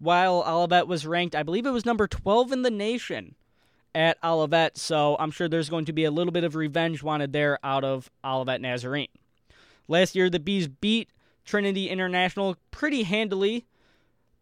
while 0.00 0.42
Olivet 0.46 0.88
was 0.88 1.06
ranked, 1.06 1.36
I 1.36 1.42
believe 1.42 1.66
it 1.66 1.70
was 1.70 1.84
number 1.84 2.08
12 2.08 2.52
in 2.52 2.62
the 2.62 2.70
nation 2.70 3.34
at 3.94 4.16
Olivet, 4.24 4.78
so 4.78 5.16
I'm 5.18 5.30
sure 5.30 5.48
there's 5.48 5.68
going 5.68 5.84
to 5.84 5.92
be 5.92 6.04
a 6.04 6.10
little 6.10 6.32
bit 6.32 6.44
of 6.44 6.54
revenge 6.56 7.02
wanted 7.02 7.32
there 7.32 7.58
out 7.62 7.84
of 7.84 8.10
Olivet 8.24 8.60
Nazarene. 8.60 9.08
Last 9.88 10.14
year, 10.14 10.30
the 10.30 10.40
Bees 10.40 10.68
beat 10.68 11.10
Trinity 11.44 11.88
International 11.88 12.56
pretty 12.70 13.02
handily. 13.02 13.66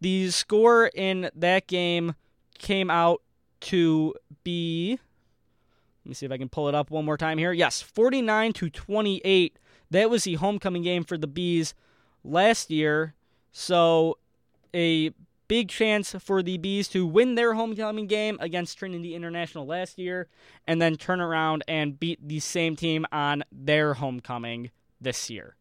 The 0.01 0.31
score 0.31 0.87
in 0.87 1.31
that 1.35 1.67
game 1.67 2.15
came 2.59 2.91
out 2.91 3.23
to 3.61 4.15
be 4.45 4.99
let 6.09 6.09
me 6.09 6.15
see 6.15 6.25
if 6.25 6.33
I 6.33 6.39
can 6.39 6.49
pull 6.49 6.69
it 6.71 6.75
up 6.75 6.91
one 6.91 7.05
more 7.05 7.19
time 7.19 7.37
here. 7.37 7.53
Yes, 7.53 7.83
49 7.83 8.55
to 8.55 8.71
28. 8.71 9.59
That 9.91 10.09
was 10.09 10.25
the 10.25 10.37
homecoming 10.37 10.83
game 10.83 11.05
for 11.05 11.19
the 11.19 11.27
Bees 11.27 11.75
last 12.25 12.71
year. 12.71 13.13
So 13.53 14.17
a 14.73 15.13
big 15.49 15.69
chance 15.69 16.15
for 16.19 16.43
the 16.43 16.57
Bees 16.57 16.89
to 16.89 17.07
win 17.07 17.35
their 17.35 17.53
homecoming 17.53 18.07
game 18.07 18.39
against 18.41 18.79
Trinity 18.79 19.15
International 19.15 19.67
last 19.67 19.99
year 19.99 20.29
and 20.67 20.81
then 20.81 20.97
turn 20.97 21.21
around 21.21 21.63
and 21.69 22.01
beat 22.01 22.27
the 22.27 22.41
same 22.41 22.75
team 22.75 23.05
on 23.13 23.45
their 23.53 23.93
homecoming 23.93 24.71
this 24.99 25.29
year. 25.29 25.57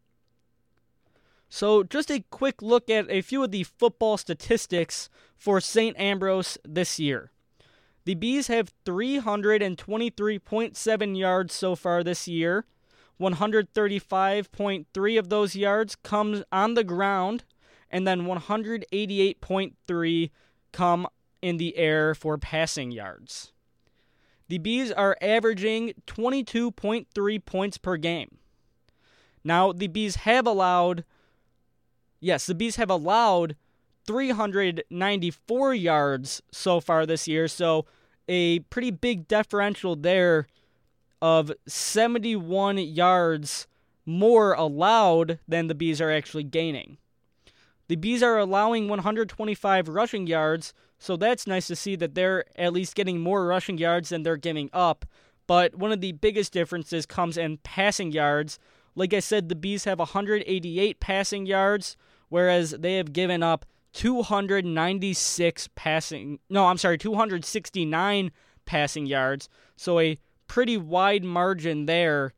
So, 1.50 1.84
just 1.84 2.12
a 2.12 2.26
quick 2.30 2.62
look 2.62 2.90
at 2.90 3.10
a 3.10 3.22
few 3.22 3.42
of 3.44 3.52
the 3.52 3.64
football 3.64 4.18
statistics 4.18 5.10
for 5.36 5.62
St. 5.62 5.98
Ambrose 5.98 6.58
this 6.66 7.00
year. 7.00 7.32
The 8.06 8.16
Bees 8.16 8.48
have 8.48 8.74
323.7 8.86 11.18
yards 11.18 11.54
so 11.54 11.76
far 11.76 12.04
this 12.04 12.28
year. 12.28 12.66
135.3 13.20 15.20
of 15.20 15.30
those 15.30 15.56
yards 15.56 15.96
comes 15.96 16.44
on 16.52 16.74
the 16.74 16.84
ground, 16.84 17.46
and 17.90 18.06
then 18.08 18.26
188.3 18.26 20.32
come 20.72 21.08
in 21.42 21.58
the 21.58 21.76
air 21.78 22.14
for 22.14 22.38
passing 22.38 22.92
yards. 22.92 23.52
The 24.50 24.60
Bees 24.60 24.92
are 24.92 25.18
averaging 25.22 25.94
22.3 26.06 27.46
points 27.46 27.78
per 27.78 27.98
game. 27.98 28.38
Now, 29.44 29.74
the 29.74 29.88
Bees 29.88 30.16
have 30.18 30.46
allowed, 30.48 31.04
yes, 32.19 32.45
the 32.45 32.56
Bees 32.56 32.75
have 32.77 32.89
allowed 32.89 33.56
394 34.06 35.73
yards 35.73 36.41
so 36.51 36.80
far 36.80 37.06
this 37.06 37.27
year, 37.27 37.47
so 37.47 37.86
a 38.27 38.60
pretty 38.60 38.91
big 38.91 39.27
differential 39.27 39.95
there 39.95 40.47
of 41.21 41.51
71 41.67 42.77
yards 42.77 43.67
more 44.06 44.53
allowed 44.53 45.39
than 45.47 45.67
the 45.67 45.75
Bees 45.75 45.99
are 45.99 46.12
actually 46.12 46.43
gaining. 46.43 46.97
The 47.88 47.95
Bees 47.95 48.21
are 48.21 48.38
allowing 48.38 48.88
125 48.88 49.88
rushing 49.88 50.27
yards, 50.27 50.73
so 50.99 51.15
that's 51.15 51.47
nice 51.47 51.67
to 51.67 51.75
see 51.75 51.95
that 51.95 52.15
they're 52.15 52.45
at 52.58 52.73
least 52.73 52.95
getting 52.95 53.19
more 53.19 53.45
rushing 53.45 53.77
yards 53.77 54.10
than 54.10 54.23
they're 54.23 54.38
giving 54.38 54.69
up. 54.73 55.06
But 55.47 55.75
one 55.75 55.91
of 55.91 56.01
the 56.01 56.12
biggest 56.12 56.51
differences 56.51 57.06
comes 57.06 57.38
in 57.38 57.58
passing 57.58 58.12
yards. 58.12 58.60
Like 58.98 59.14
I 59.14 59.20
said, 59.20 59.48
the 59.48 59.56
Bees 59.56 59.84
have 59.84 60.00
188 60.00 61.00
passing 61.00 61.46
yards, 61.46 61.96
whereas 62.30 62.72
they 62.72 62.96
have 62.96 63.14
given 63.14 63.44
up 63.44 63.64
296 63.94 65.70
passing. 65.76 66.40
No, 66.50 66.66
I'm 66.66 66.80
sorry, 66.80 66.98
269 66.98 68.32
passing 68.66 69.06
yards. 69.06 69.50
So 69.76 70.00
a 70.00 70.18
pretty 70.48 70.78
wide 70.78 71.24
margin 71.24 71.86
there. 71.86 72.34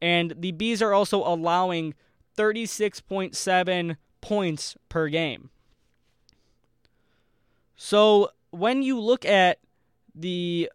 And 0.00 0.34
the 0.38 0.52
Bees 0.52 0.80
are 0.80 0.94
also 0.94 1.18
allowing 1.18 1.94
36.7 2.38 3.96
points 4.20 4.76
per 4.88 5.08
game. 5.08 5.50
So 7.74 8.30
when 8.50 8.84
you 8.84 9.00
look 9.00 9.24
at 9.24 9.58
the 10.14 10.70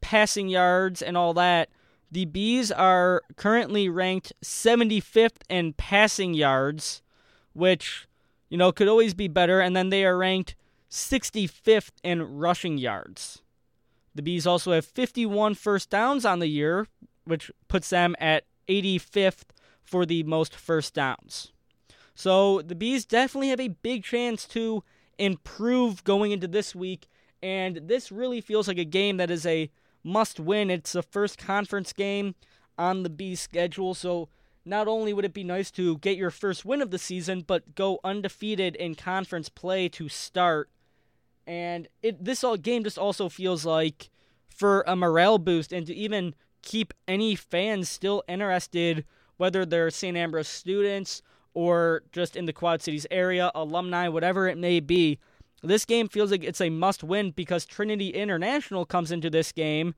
passing 0.00 0.48
yards 0.48 1.02
and 1.02 1.16
all 1.16 1.34
that, 1.34 1.70
the 2.16 2.24
Bees 2.24 2.72
are 2.72 3.20
currently 3.36 3.90
ranked 3.90 4.32
75th 4.42 5.42
in 5.50 5.74
passing 5.74 6.32
yards, 6.32 7.02
which, 7.52 8.08
you 8.48 8.56
know, 8.56 8.72
could 8.72 8.88
always 8.88 9.12
be 9.12 9.28
better. 9.28 9.60
And 9.60 9.76
then 9.76 9.90
they 9.90 10.02
are 10.02 10.16
ranked 10.16 10.56
65th 10.90 11.90
in 12.02 12.22
rushing 12.22 12.78
yards. 12.78 13.42
The 14.14 14.22
Bees 14.22 14.46
also 14.46 14.72
have 14.72 14.86
51 14.86 15.56
first 15.56 15.90
downs 15.90 16.24
on 16.24 16.38
the 16.38 16.46
year, 16.46 16.86
which 17.24 17.50
puts 17.68 17.90
them 17.90 18.16
at 18.18 18.44
85th 18.66 19.44
for 19.82 20.06
the 20.06 20.22
most 20.22 20.54
first 20.54 20.94
downs. 20.94 21.52
So 22.14 22.62
the 22.62 22.74
Bees 22.74 23.04
definitely 23.04 23.50
have 23.50 23.60
a 23.60 23.68
big 23.68 24.04
chance 24.04 24.46
to 24.46 24.82
improve 25.18 26.02
going 26.02 26.32
into 26.32 26.48
this 26.48 26.74
week, 26.74 27.08
and 27.42 27.76
this 27.76 28.10
really 28.10 28.40
feels 28.40 28.68
like 28.68 28.78
a 28.78 28.86
game 28.86 29.18
that 29.18 29.30
is 29.30 29.44
a 29.44 29.70
must 30.06 30.38
win. 30.40 30.70
It's 30.70 30.92
the 30.92 31.02
first 31.02 31.38
conference 31.38 31.92
game 31.92 32.34
on 32.78 33.02
the 33.02 33.10
B 33.10 33.34
schedule, 33.34 33.94
so 33.94 34.28
not 34.64 34.88
only 34.88 35.12
would 35.12 35.24
it 35.24 35.34
be 35.34 35.44
nice 35.44 35.70
to 35.72 35.98
get 35.98 36.16
your 36.16 36.30
first 36.30 36.64
win 36.64 36.82
of 36.82 36.90
the 36.90 36.98
season, 36.98 37.44
but 37.46 37.74
go 37.74 38.00
undefeated 38.04 38.76
in 38.76 38.94
conference 38.94 39.48
play 39.48 39.88
to 39.90 40.08
start. 40.08 40.70
And 41.46 41.88
it 42.02 42.24
this 42.24 42.42
all 42.42 42.56
game 42.56 42.84
just 42.84 42.98
also 42.98 43.28
feels 43.28 43.64
like 43.64 44.10
for 44.48 44.82
a 44.86 44.96
morale 44.96 45.38
boost 45.38 45.72
and 45.72 45.86
to 45.86 45.94
even 45.94 46.34
keep 46.62 46.92
any 47.06 47.34
fans 47.36 47.88
still 47.88 48.24
interested, 48.28 49.04
whether 49.36 49.64
they're 49.64 49.90
St. 49.90 50.16
Ambrose 50.16 50.48
students 50.48 51.22
or 51.54 52.02
just 52.12 52.36
in 52.36 52.46
the 52.46 52.52
Quad 52.52 52.82
Cities 52.82 53.06
area, 53.10 53.50
alumni, 53.54 54.08
whatever 54.08 54.48
it 54.48 54.58
may 54.58 54.80
be. 54.80 55.18
This 55.66 55.84
game 55.84 56.08
feels 56.08 56.30
like 56.30 56.44
it's 56.44 56.60
a 56.60 56.70
must 56.70 57.02
win 57.02 57.32
because 57.32 57.64
Trinity 57.64 58.10
International 58.10 58.84
comes 58.84 59.10
into 59.10 59.30
this 59.30 59.52
game 59.52 59.94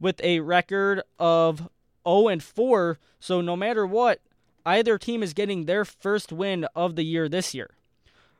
with 0.00 0.20
a 0.22 0.40
record 0.40 1.02
of 1.18 1.68
0 2.06 2.28
and 2.28 2.42
4. 2.42 2.98
So 3.20 3.40
no 3.40 3.56
matter 3.56 3.86
what, 3.86 4.20
either 4.64 4.98
team 4.98 5.22
is 5.22 5.34
getting 5.34 5.64
their 5.64 5.84
first 5.84 6.32
win 6.32 6.66
of 6.74 6.96
the 6.96 7.04
year 7.04 7.28
this 7.28 7.54
year. 7.54 7.70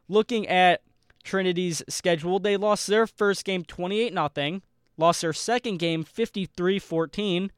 Looking 0.08 0.46
at 0.48 0.82
Trinity's 1.22 1.82
schedule, 1.88 2.38
they 2.38 2.56
lost 2.56 2.86
their 2.86 3.06
first 3.06 3.44
game 3.44 3.64
28 3.64 4.12
0, 4.12 4.60
lost 4.96 5.22
their 5.22 5.32
second 5.32 5.78
game 5.78 6.04
53-14, 6.04 7.50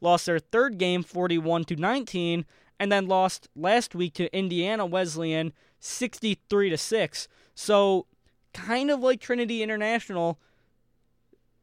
lost 0.00 0.26
their 0.26 0.38
third 0.38 0.78
game 0.78 1.02
41 1.02 1.64
19, 1.76 2.44
and 2.78 2.92
then 2.92 3.06
lost 3.06 3.48
last 3.56 3.94
week 3.94 4.14
to 4.14 4.36
Indiana 4.36 4.86
Wesleyan 4.86 5.52
63 5.80 6.70
to 6.70 6.76
6. 6.76 7.28
So 7.54 8.06
kind 8.54 8.90
of 8.90 9.00
like 9.00 9.20
Trinity 9.20 9.62
International 9.62 10.38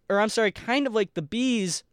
or 0.10 0.20
I'm 0.20 0.30
sorry, 0.30 0.52
kind 0.52 0.88
of 0.88 0.94
like 0.94 1.14
the 1.14 1.22
Bees 1.22 1.84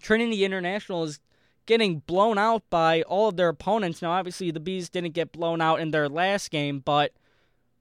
Trinity 0.00 0.44
International 0.44 1.04
is 1.04 1.20
getting 1.66 2.00
blown 2.00 2.38
out 2.38 2.62
by 2.70 3.02
all 3.02 3.28
of 3.28 3.36
their 3.36 3.48
opponents. 3.48 4.02
Now 4.02 4.12
obviously 4.12 4.50
the 4.50 4.60
Bees 4.60 4.88
didn't 4.88 5.14
get 5.14 5.32
blown 5.32 5.60
out 5.60 5.80
in 5.80 5.90
their 5.90 6.08
last 6.08 6.50
game, 6.50 6.80
but 6.80 7.12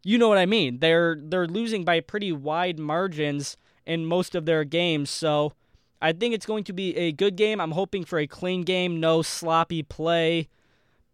you 0.03 0.17
know 0.17 0.29
what 0.29 0.37
I 0.37 0.45
mean. 0.45 0.79
They're 0.79 1.17
they're 1.19 1.47
losing 1.47 1.83
by 1.83 1.99
pretty 1.99 2.31
wide 2.31 2.79
margins 2.79 3.57
in 3.85 4.05
most 4.05 4.35
of 4.35 4.45
their 4.45 4.63
games. 4.63 5.09
So 5.09 5.53
I 6.01 6.13
think 6.13 6.33
it's 6.33 6.45
going 6.45 6.63
to 6.65 6.73
be 6.73 6.95
a 6.95 7.11
good 7.11 7.35
game. 7.35 7.59
I'm 7.59 7.71
hoping 7.71 8.05
for 8.05 8.19
a 8.19 8.27
clean 8.27 8.61
game, 8.61 8.99
no 8.99 9.21
sloppy 9.21 9.83
play 9.83 10.47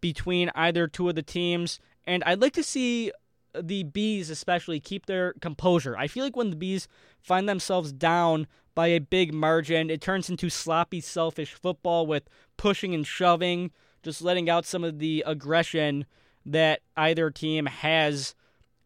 between 0.00 0.50
either 0.54 0.86
two 0.86 1.08
of 1.08 1.16
the 1.16 1.22
teams. 1.22 1.80
And 2.04 2.22
I'd 2.24 2.40
like 2.40 2.52
to 2.52 2.62
see 2.62 3.10
the 3.60 3.84
Bees, 3.84 4.30
especially, 4.30 4.80
keep 4.80 5.06
their 5.06 5.34
composure. 5.40 5.96
I 5.96 6.06
feel 6.06 6.24
like 6.24 6.36
when 6.36 6.50
the 6.50 6.56
Bees 6.56 6.88
find 7.20 7.48
themselves 7.48 7.92
down 7.92 8.46
by 8.74 8.88
a 8.88 9.00
big 9.00 9.32
margin, 9.32 9.90
it 9.90 10.00
turns 10.00 10.28
into 10.28 10.50
sloppy, 10.50 11.00
selfish 11.00 11.54
football 11.54 12.06
with 12.06 12.28
pushing 12.56 12.94
and 12.94 13.06
shoving, 13.06 13.70
just 14.02 14.22
letting 14.22 14.50
out 14.50 14.64
some 14.64 14.84
of 14.84 14.98
the 14.98 15.24
aggression 15.26 16.04
that 16.44 16.80
either 16.96 17.30
team 17.30 17.66
has 17.66 18.34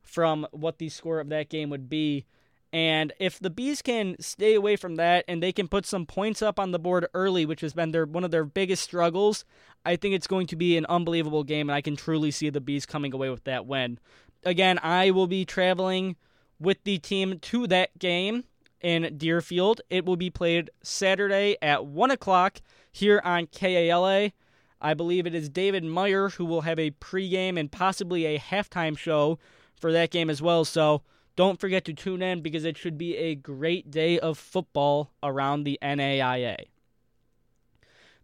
from 0.02 0.46
what 0.50 0.78
the 0.78 0.88
score 0.88 1.20
of 1.20 1.28
that 1.28 1.48
game 1.48 1.70
would 1.70 1.88
be. 1.88 2.24
And 2.72 3.12
if 3.18 3.38
the 3.38 3.50
bees 3.50 3.82
can 3.82 4.16
stay 4.20 4.54
away 4.54 4.76
from 4.76 4.94
that 4.96 5.24
and 5.26 5.42
they 5.42 5.52
can 5.52 5.66
put 5.66 5.86
some 5.86 6.06
points 6.06 6.40
up 6.40 6.60
on 6.60 6.70
the 6.70 6.78
board 6.78 7.06
early, 7.14 7.44
which 7.44 7.62
has 7.62 7.72
been 7.72 7.90
their 7.90 8.06
one 8.06 8.22
of 8.22 8.30
their 8.30 8.44
biggest 8.44 8.84
struggles, 8.84 9.44
I 9.84 9.96
think 9.96 10.14
it's 10.14 10.28
going 10.28 10.46
to 10.48 10.56
be 10.56 10.76
an 10.76 10.86
unbelievable 10.86 11.42
game, 11.42 11.68
and 11.68 11.74
I 11.74 11.80
can 11.80 11.96
truly 11.96 12.30
see 12.30 12.48
the 12.48 12.60
bees 12.60 12.86
coming 12.86 13.12
away 13.12 13.28
with 13.28 13.44
that 13.44 13.66
win. 13.66 13.98
Again, 14.44 14.78
I 14.82 15.10
will 15.10 15.26
be 15.26 15.44
traveling 15.44 16.16
with 16.58 16.82
the 16.84 16.98
team 16.98 17.38
to 17.38 17.66
that 17.66 17.98
game 17.98 18.44
in 18.80 19.16
Deerfield. 19.16 19.80
It 19.90 20.04
will 20.04 20.16
be 20.16 20.30
played 20.30 20.70
Saturday 20.82 21.56
at 21.60 21.86
one 21.86 22.10
o'clock 22.10 22.60
here 22.92 23.20
on 23.24 23.46
KALA. 23.46 24.32
I 24.80 24.94
believe 24.94 25.26
it 25.26 25.34
is 25.34 25.48
David 25.48 25.84
Meyer 25.84 26.30
who 26.30 26.44
will 26.44 26.62
have 26.62 26.78
a 26.78 26.92
pregame 26.92 27.58
and 27.58 27.70
possibly 27.70 28.24
a 28.24 28.38
halftime 28.38 28.96
show 28.96 29.38
for 29.78 29.92
that 29.92 30.10
game 30.10 30.30
as 30.30 30.40
well. 30.40 30.64
So 30.64 31.02
don't 31.36 31.60
forget 31.60 31.84
to 31.86 31.92
tune 31.92 32.22
in 32.22 32.40
because 32.40 32.64
it 32.64 32.78
should 32.78 32.96
be 32.96 33.16
a 33.16 33.34
great 33.34 33.90
day 33.90 34.18
of 34.18 34.38
football 34.38 35.10
around 35.22 35.64
the 35.64 35.78
NAIA. 35.82 36.56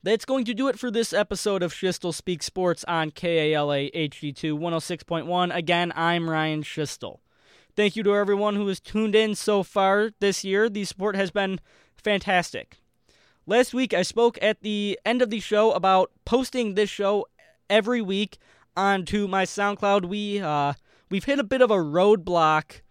That's 0.07 0.25
going 0.25 0.45
to 0.45 0.55
do 0.55 0.69
it 0.69 0.79
for 0.79 0.89
this 0.89 1.13
episode 1.13 1.65
of 1.65 1.75
Schiestel 1.75 2.15
Speak 2.15 2.41
Sports 2.41 2.85
on 2.87 3.11
KALA 3.11 3.91
HD2 3.91 4.57
106.1. 4.57 5.53
Again, 5.53 5.93
I'm 5.97 6.31
Ryan 6.31 6.63
Schiestel. 6.63 7.19
Thank 7.75 7.97
you 7.97 8.05
to 8.05 8.15
everyone 8.15 8.55
who 8.55 8.69
has 8.69 8.79
tuned 8.79 9.17
in 9.17 9.35
so 9.35 9.65
far 9.65 10.13
this 10.21 10.45
year. 10.45 10.69
The 10.69 10.85
sport 10.85 11.17
has 11.17 11.33
been 11.33 11.59
fantastic. 11.97 12.77
Last 13.49 13.75
week, 13.75 13.93
I 13.93 14.03
spoke 14.03 14.39
at 14.41 14.61
the 14.61 14.97
end 15.05 15.23
of 15.23 15.31
the 15.31 15.41
show 15.41 15.73
about 15.73 16.13
posting 16.25 16.75
this 16.77 16.89
show 16.89 17.27
every 17.69 18.01
week 18.01 18.39
onto 18.77 19.27
my 19.27 19.45
SoundCloud. 19.45 20.05
We 20.05 20.39
uh, 20.39 20.75
we've 21.11 21.25
hit 21.25 21.41
a 21.41 21.43
bit 21.43 21.63
of 21.63 21.73
a 21.73 21.79
roadblock 21.79 22.83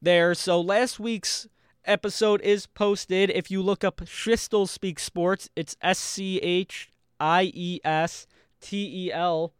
there. 0.00 0.36
So 0.36 0.60
last 0.60 1.00
week's 1.00 1.48
episode 1.90 2.40
is 2.42 2.66
posted. 2.66 3.30
If 3.30 3.50
you 3.50 3.60
look 3.60 3.82
up 3.82 4.00
Schiestel 4.02 4.68
Speak 4.68 5.00
Sports, 5.00 5.50
it's 5.56 5.76
S 5.82 5.98
C 5.98 6.38
H 6.38 6.92
I 7.18 7.50
E 7.52 7.80
S 7.84 8.28
T 8.60 9.06
E 9.06 9.12
L 9.12 9.52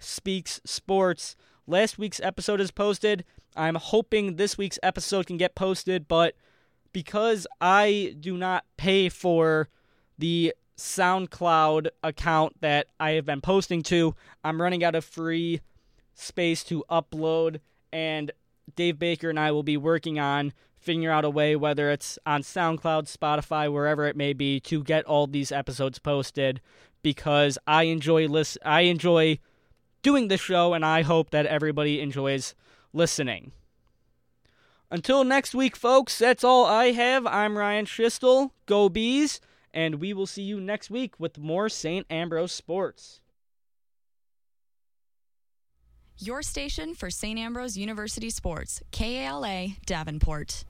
Speaks 0.00 0.60
Sports. 0.66 1.36
Last 1.68 1.96
week's 1.96 2.20
episode 2.20 2.60
is 2.60 2.72
posted. 2.72 3.24
I'm 3.54 3.76
hoping 3.76 4.36
this 4.36 4.58
week's 4.58 4.78
episode 4.82 5.26
can 5.26 5.36
get 5.36 5.54
posted, 5.54 6.08
but 6.08 6.34
because 6.92 7.46
I 7.60 8.16
do 8.18 8.36
not 8.36 8.64
pay 8.76 9.08
for 9.08 9.68
the 10.18 10.54
SoundCloud 10.76 11.88
account 12.02 12.60
that 12.60 12.88
I 12.98 13.12
have 13.12 13.24
been 13.24 13.40
posting 13.40 13.82
to, 13.84 14.16
I'm 14.42 14.60
running 14.60 14.82
out 14.82 14.96
of 14.96 15.04
free 15.04 15.60
space 16.14 16.64
to 16.64 16.84
upload 16.90 17.60
and 17.92 18.32
Dave 18.74 18.98
Baker 18.98 19.30
and 19.30 19.38
I 19.38 19.52
will 19.52 19.62
be 19.62 19.76
working 19.76 20.18
on 20.18 20.52
figuring 20.80 21.08
out 21.08 21.24
a 21.24 21.30
way, 21.30 21.56
whether 21.56 21.90
it's 21.90 22.18
on 22.24 22.42
SoundCloud, 22.42 23.14
Spotify, 23.14 23.72
wherever 23.72 24.06
it 24.06 24.16
may 24.16 24.32
be, 24.32 24.60
to 24.60 24.82
get 24.82 25.04
all 25.04 25.26
these 25.26 25.52
episodes 25.52 25.98
posted 25.98 26.60
because 27.02 27.58
I 27.66 27.84
enjoy 27.84 28.26
list 28.26 28.58
I 28.64 28.82
enjoy 28.82 29.38
doing 30.02 30.28
the 30.28 30.36
show 30.36 30.74
and 30.74 30.84
I 30.84 31.02
hope 31.02 31.30
that 31.30 31.46
everybody 31.46 32.00
enjoys 32.00 32.54
listening. 32.92 33.52
Until 34.90 35.22
next 35.22 35.54
week, 35.54 35.76
folks, 35.76 36.18
that's 36.18 36.42
all 36.42 36.64
I 36.64 36.92
have. 36.92 37.26
I'm 37.26 37.58
Ryan 37.58 37.84
Schiestel. 37.84 38.52
Go 38.64 38.88
Bees, 38.88 39.40
and 39.74 39.96
we 39.96 40.14
will 40.14 40.26
see 40.26 40.42
you 40.42 40.60
next 40.60 40.90
week 40.90 41.12
with 41.18 41.38
more 41.38 41.68
St. 41.68 42.06
Ambrose 42.08 42.52
sports. 42.52 43.20
Your 46.20 46.42
station 46.42 46.94
for 46.94 47.10
St. 47.10 47.38
Ambrose 47.38 47.76
University 47.76 48.28
Sports, 48.28 48.82
KALA 48.90 49.68
Davenport. 49.86 50.64